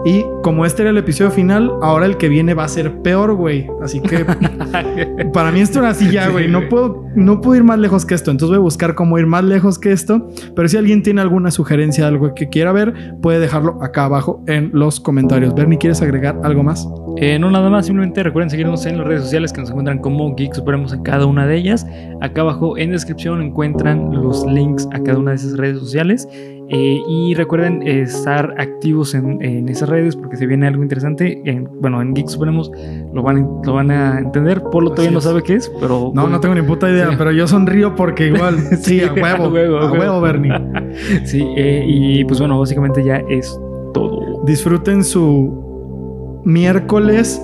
[0.06, 3.34] Y como este era el episodio final, ahora el que viene va a ser peor,
[3.34, 3.68] güey.
[3.82, 4.24] Así que
[5.34, 6.48] para mí esto era así ya, güey.
[6.48, 8.30] No puedo, no puedo ir más lejos que esto.
[8.30, 10.30] Entonces voy a buscar cómo ir más lejos que esto.
[10.56, 14.70] Pero si alguien tiene alguna sugerencia, algo que quiera ver, puede dejarlo acá abajo en
[14.74, 15.56] los comentarios.
[15.56, 16.88] Bernie, ¿quieres agregar algo más?
[17.18, 17.88] Eh, no, nada más.
[17.88, 21.26] Simplemente recuerden seguirnos en las redes sociales que nos encuentran como Geek Supremos en cada
[21.26, 21.88] una de ellas.
[22.22, 26.28] Acá abajo en descripción encuentran los links a cada una de esas redes sociales.
[26.70, 31.42] Eh, y recuerden estar activos en, en, esas redes porque se viene algo interesante.
[31.46, 32.72] En, bueno, en Geek Supremos
[33.14, 34.64] lo van, lo van a entender.
[34.72, 36.12] Polo todavía no sabe qué es, pero.
[36.14, 37.16] No, no tengo ni puta idea, sí.
[37.18, 38.58] pero yo sonrío porque igual.
[38.82, 39.46] sí, a huevo.
[39.46, 40.54] a huevo, a huevo, Bernie.
[41.26, 43.60] sí, eh, y pues bueno, básicamente ya es
[43.94, 44.44] todo.
[44.46, 47.40] Disfruten su miércoles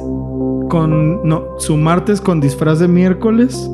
[0.69, 1.28] con.
[1.28, 3.69] No, su martes con disfraz de miércoles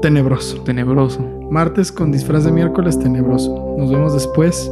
[0.00, 0.62] tenebroso.
[0.62, 1.39] Tenebroso.
[1.50, 3.74] Martes con disfraz de miércoles tenebroso.
[3.78, 4.70] Nos vemos después.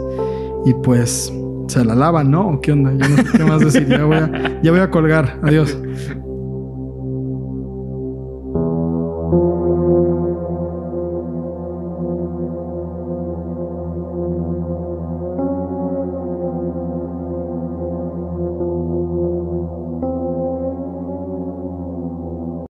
[0.65, 1.33] Y pues
[1.69, 2.49] se la lavan, ¿no?
[2.49, 2.93] ¿O qué onda?
[2.93, 3.89] Yo no sé qué más decir.
[3.89, 5.39] Ya voy a, ya voy a colgar.
[5.43, 5.77] Adiós.